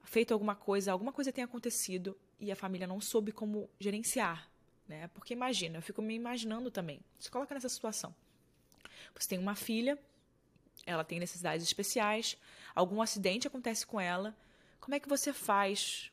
feito 0.04 0.36
alguma 0.36 0.56
coisa, 0.56 0.92
alguma 0.92 1.12
coisa 1.12 1.34
tenha 1.34 1.46
acontecido 1.46 2.16
e 2.40 2.52
a 2.52 2.56
família 2.56 2.86
não 2.86 3.02
soube 3.02 3.32
como 3.32 3.68
gerenciar, 3.80 4.48
né? 4.88 5.08
Porque 5.16 5.34
imagina, 5.34 5.80
eu 5.80 5.82
fico 5.82 6.04
me 6.04 6.14
imaginando 6.14 6.70
também. 6.70 7.02
Se 7.18 7.32
coloca 7.32 7.56
nessa 7.56 7.70
situação. 7.70 8.14
Você 9.16 9.30
tem 9.30 9.40
uma 9.40 9.56
filha 9.56 9.98
ela 10.86 11.04
tem 11.04 11.20
necessidades 11.20 11.66
especiais, 11.66 12.38
algum 12.74 13.02
acidente 13.02 13.48
acontece 13.48 13.86
com 13.86 14.00
ela, 14.00 14.36
como 14.80 14.96
é 14.96 15.00
que 15.00 15.10
você 15.10 15.34
faz, 15.34 16.12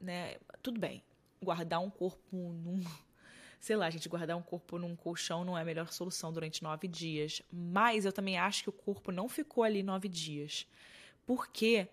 né? 0.00 0.36
Tudo 0.62 0.80
bem, 0.80 1.02
guardar 1.42 1.80
um 1.80 1.90
corpo 1.90 2.36
num, 2.36 2.84
sei 3.60 3.76
lá, 3.76 3.90
gente, 3.90 4.08
guardar 4.08 4.36
um 4.36 4.42
corpo 4.42 4.78
num 4.78 4.94
colchão 4.94 5.44
não 5.44 5.58
é 5.58 5.62
a 5.62 5.64
melhor 5.64 5.92
solução 5.92 6.32
durante 6.32 6.62
nove 6.62 6.86
dias, 6.86 7.42
mas 7.50 8.04
eu 8.04 8.12
também 8.12 8.38
acho 8.38 8.62
que 8.62 8.68
o 8.68 8.72
corpo 8.72 9.10
não 9.10 9.28
ficou 9.28 9.64
ali 9.64 9.82
nove 9.82 10.08
dias, 10.08 10.66
Porque 11.24 11.88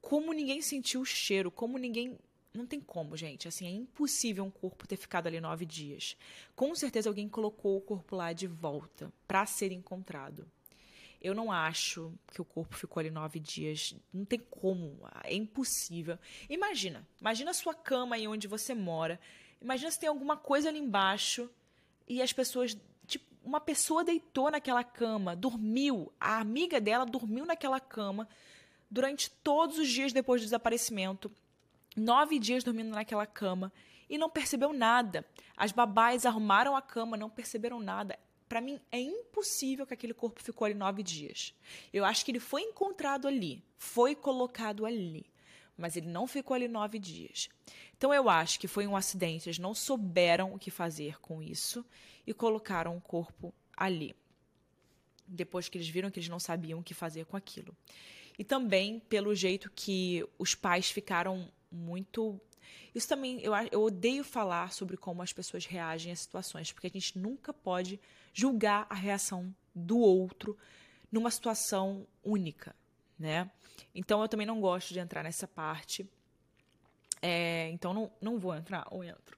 como 0.00 0.32
ninguém 0.32 0.60
sentiu 0.60 1.02
o 1.02 1.06
cheiro, 1.06 1.50
como 1.50 1.78
ninguém 1.78 2.18
não 2.52 2.66
tem 2.66 2.80
como, 2.80 3.16
gente. 3.16 3.48
Assim, 3.48 3.66
é 3.66 3.70
impossível 3.70 4.44
um 4.44 4.50
corpo 4.50 4.86
ter 4.86 4.96
ficado 4.96 5.26
ali 5.26 5.40
nove 5.40 5.64
dias. 5.64 6.16
Com 6.54 6.74
certeza 6.74 7.08
alguém 7.08 7.28
colocou 7.28 7.78
o 7.78 7.80
corpo 7.80 8.16
lá 8.16 8.32
de 8.32 8.46
volta 8.46 9.12
para 9.26 9.46
ser 9.46 9.72
encontrado. 9.72 10.46
Eu 11.22 11.34
não 11.34 11.52
acho 11.52 12.12
que 12.32 12.40
o 12.40 12.44
corpo 12.44 12.76
ficou 12.76 13.00
ali 13.00 13.10
nove 13.10 13.38
dias. 13.38 13.94
Não 14.12 14.24
tem 14.24 14.40
como. 14.50 14.98
É 15.22 15.34
impossível. 15.34 16.18
Imagina. 16.50 17.06
Imagina 17.20 17.52
a 17.52 17.54
sua 17.54 17.74
cama 17.74 18.16
aí 18.16 18.26
onde 18.26 18.48
você 18.48 18.74
mora. 18.74 19.20
Imagina 19.60 19.90
se 19.90 20.00
tem 20.00 20.08
alguma 20.08 20.36
coisa 20.36 20.68
ali 20.68 20.78
embaixo 20.78 21.48
e 22.08 22.20
as 22.20 22.32
pessoas. 22.32 22.76
Tipo, 23.06 23.24
uma 23.44 23.60
pessoa 23.60 24.02
deitou 24.02 24.50
naquela 24.50 24.82
cama, 24.82 25.36
dormiu. 25.36 26.12
A 26.18 26.38
amiga 26.40 26.80
dela 26.80 27.06
dormiu 27.06 27.46
naquela 27.46 27.78
cama 27.78 28.28
durante 28.90 29.30
todos 29.30 29.78
os 29.78 29.88
dias 29.88 30.12
depois 30.12 30.40
do 30.40 30.44
desaparecimento 30.44 31.30
nove 31.96 32.38
dias 32.38 32.64
dormindo 32.64 32.90
naquela 32.90 33.26
cama 33.26 33.72
e 34.08 34.18
não 34.18 34.28
percebeu 34.28 34.72
nada. 34.72 35.24
As 35.56 35.72
babás 35.72 36.26
arrumaram 36.26 36.76
a 36.76 36.82
cama, 36.82 37.16
não 37.16 37.30
perceberam 37.30 37.80
nada. 37.80 38.18
Para 38.52 38.60
mim, 38.60 38.78
é 38.90 39.00
impossível 39.00 39.86
que 39.86 39.94
aquele 39.94 40.12
corpo 40.12 40.42
ficou 40.42 40.66
ali 40.66 40.74
nove 40.74 41.02
dias. 41.02 41.54
Eu 41.90 42.04
acho 42.04 42.22
que 42.22 42.30
ele 42.30 42.38
foi 42.38 42.60
encontrado 42.60 43.26
ali, 43.26 43.64
foi 43.78 44.14
colocado 44.14 44.84
ali, 44.84 45.24
mas 45.74 45.96
ele 45.96 46.08
não 46.08 46.26
ficou 46.26 46.54
ali 46.54 46.68
nove 46.68 46.98
dias. 46.98 47.48
Então, 47.96 48.12
eu 48.12 48.28
acho 48.28 48.60
que 48.60 48.68
foi 48.68 48.86
um 48.86 48.94
acidente. 48.94 49.48
Eles 49.48 49.58
não 49.58 49.74
souberam 49.74 50.52
o 50.52 50.58
que 50.58 50.70
fazer 50.70 51.18
com 51.18 51.42
isso 51.42 51.82
e 52.26 52.34
colocaram 52.34 52.94
o 52.94 53.00
corpo 53.00 53.54
ali. 53.74 54.14
Depois 55.26 55.70
que 55.70 55.78
eles 55.78 55.88
viram 55.88 56.10
que 56.10 56.18
eles 56.18 56.28
não 56.28 56.38
sabiam 56.38 56.80
o 56.80 56.84
que 56.84 56.92
fazer 56.92 57.24
com 57.24 57.38
aquilo. 57.38 57.74
E 58.38 58.44
também 58.44 59.00
pelo 59.00 59.34
jeito 59.34 59.72
que 59.74 60.28
os 60.38 60.54
pais 60.54 60.90
ficaram 60.90 61.50
muito. 61.70 62.38
Isso 62.94 63.08
também, 63.08 63.40
eu, 63.40 63.52
eu 63.70 63.82
odeio 63.82 64.22
falar 64.22 64.72
sobre 64.72 64.96
como 64.96 65.22
as 65.22 65.32
pessoas 65.32 65.64
reagem 65.64 66.12
a 66.12 66.16
situações, 66.16 66.72
porque 66.72 66.86
a 66.86 66.90
gente 66.90 67.18
nunca 67.18 67.52
pode 67.52 67.98
julgar 68.32 68.86
a 68.88 68.94
reação 68.94 69.54
do 69.74 69.98
outro 69.98 70.56
numa 71.10 71.30
situação 71.30 72.06
única, 72.24 72.74
né? 73.18 73.50
Então 73.94 74.20
eu 74.22 74.28
também 74.28 74.46
não 74.46 74.60
gosto 74.60 74.92
de 74.92 74.98
entrar 74.98 75.22
nessa 75.22 75.46
parte. 75.46 76.08
É, 77.20 77.70
então 77.70 77.94
não, 77.94 78.10
não 78.20 78.38
vou 78.38 78.54
entrar, 78.54 78.86
ou 78.90 79.04
entro. 79.04 79.36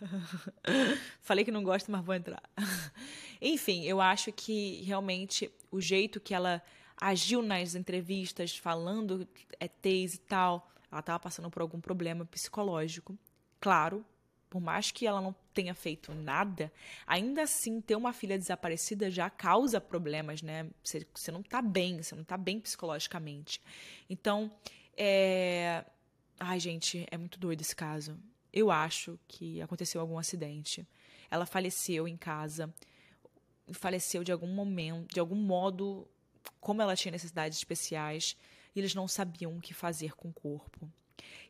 Falei 1.20 1.44
que 1.44 1.50
não 1.50 1.64
gosto, 1.64 1.90
mas 1.90 2.04
vou 2.04 2.14
entrar. 2.14 2.42
Enfim, 3.40 3.84
eu 3.84 4.00
acho 4.00 4.32
que 4.32 4.82
realmente 4.82 5.50
o 5.70 5.80
jeito 5.80 6.20
que 6.20 6.34
ela 6.34 6.62
agiu 7.00 7.42
nas 7.42 7.74
entrevistas, 7.74 8.56
falando 8.56 9.28
é 9.58 9.68
e 9.84 10.18
tal, 10.26 10.70
ela 10.94 11.00
estava 11.00 11.18
passando 11.18 11.50
por 11.50 11.60
algum 11.60 11.80
problema 11.80 12.24
psicológico. 12.24 13.18
Claro, 13.60 14.04
por 14.48 14.60
mais 14.60 14.92
que 14.92 15.04
ela 15.04 15.20
não 15.20 15.34
tenha 15.52 15.74
feito 15.74 16.14
nada, 16.14 16.72
ainda 17.04 17.42
assim 17.42 17.80
ter 17.80 17.96
uma 17.96 18.12
filha 18.12 18.38
desaparecida 18.38 19.10
já 19.10 19.28
causa 19.28 19.80
problemas, 19.80 20.40
né? 20.40 20.70
Você, 20.84 21.04
você 21.12 21.32
não 21.32 21.40
está 21.40 21.60
bem, 21.60 22.00
você 22.00 22.14
não 22.14 22.22
está 22.22 22.36
bem 22.36 22.60
psicologicamente. 22.60 23.60
Então, 24.08 24.52
é. 24.96 25.84
Ai, 26.38 26.60
gente, 26.60 27.04
é 27.10 27.18
muito 27.18 27.38
doido 27.40 27.60
esse 27.60 27.74
caso. 27.74 28.16
Eu 28.52 28.70
acho 28.70 29.18
que 29.26 29.60
aconteceu 29.60 30.00
algum 30.00 30.16
acidente. 30.16 30.86
Ela 31.28 31.46
faleceu 31.46 32.06
em 32.06 32.16
casa, 32.16 32.72
faleceu 33.72 34.22
de 34.22 34.30
algum 34.30 34.46
momento, 34.46 35.12
de 35.12 35.18
algum 35.18 35.34
modo, 35.34 36.06
como 36.60 36.80
ela 36.80 36.94
tinha 36.94 37.10
necessidades 37.10 37.58
especiais 37.58 38.36
e 38.74 38.80
eles 38.80 38.94
não 38.94 39.06
sabiam 39.06 39.56
o 39.56 39.60
que 39.60 39.74
fazer 39.74 40.14
com 40.14 40.28
o 40.28 40.32
corpo. 40.32 40.90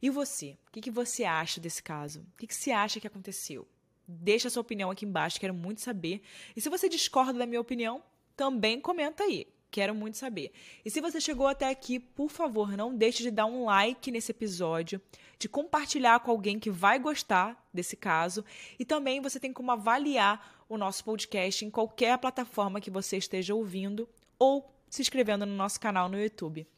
E 0.01 0.11
você? 0.11 0.57
O 0.69 0.73
que, 0.73 0.81
que 0.81 0.91
você 0.91 1.25
acha 1.25 1.61
desse 1.61 1.83
caso? 1.83 2.21
O 2.21 2.37
que, 2.37 2.47
que 2.47 2.55
você 2.55 2.71
acha 2.71 3.01
que 3.01 3.07
aconteceu? 3.07 3.67
Deixa 4.07 4.49
a 4.49 4.51
sua 4.51 4.61
opinião 4.61 4.91
aqui 4.91 5.07
embaixo, 5.07 5.41
quero 5.41 5.55
muito 5.55 5.81
saber. 5.81 6.21
E 6.55 6.61
se 6.61 6.69
você 6.69 6.89
discorda 6.89 7.39
da 7.39 7.47
minha 7.47 7.61
opinião, 7.61 8.03
também 8.37 8.81
comenta 8.81 9.25
aí. 9.25 9.47
Quero 9.71 9.95
muito 9.95 10.19
saber. 10.19 10.53
E 10.85 10.91
se 10.91 11.01
você 11.01 11.21
chegou 11.21 11.49
até 11.49 11.69
aqui, 11.69 11.99
por 11.99 12.31
favor, 12.31 12.77
não 12.77 12.95
deixe 12.95 13.25
de 13.25 13.31
dar 13.31 13.47
um 13.47 13.65
like 13.65 14.09
nesse 14.11 14.31
episódio, 14.31 15.01
de 15.37 15.49
compartilhar 15.49 16.21
com 16.21 16.31
alguém 16.31 16.61
que 16.61 16.71
vai 16.71 16.97
gostar 16.99 17.61
desse 17.73 17.97
caso. 17.97 18.45
E 18.79 18.85
também 18.85 19.21
você 19.21 19.41
tem 19.41 19.53
como 19.53 19.73
avaliar 19.73 20.65
o 20.69 20.79
nosso 20.79 21.03
podcast 21.03 21.65
em 21.65 21.71
qualquer 21.71 22.17
plataforma 22.19 22.81
que 22.81 22.91
você 22.91 23.17
esteja 23.17 23.53
ouvindo 23.53 24.09
ou 24.39 24.73
se 24.89 25.03
inscrevendo 25.03 25.45
no 25.45 25.57
nosso 25.57 25.81
canal 25.81 26.09
no 26.09 26.21
YouTube. 26.21 26.69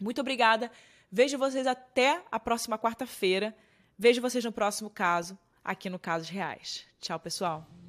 Muito 0.00 0.20
obrigada. 0.20 0.70
Vejo 1.10 1.38
vocês 1.38 1.66
até 1.66 2.22
a 2.30 2.40
próxima 2.40 2.78
quarta-feira. 2.78 3.54
Vejo 3.98 4.20
vocês 4.20 4.44
no 4.44 4.52
próximo 4.52 4.90
caso, 4.90 5.38
aqui 5.62 5.88
no 5.88 5.98
Casos 5.98 6.28
Reais. 6.28 6.84
Tchau, 7.00 7.18
pessoal. 7.20 7.83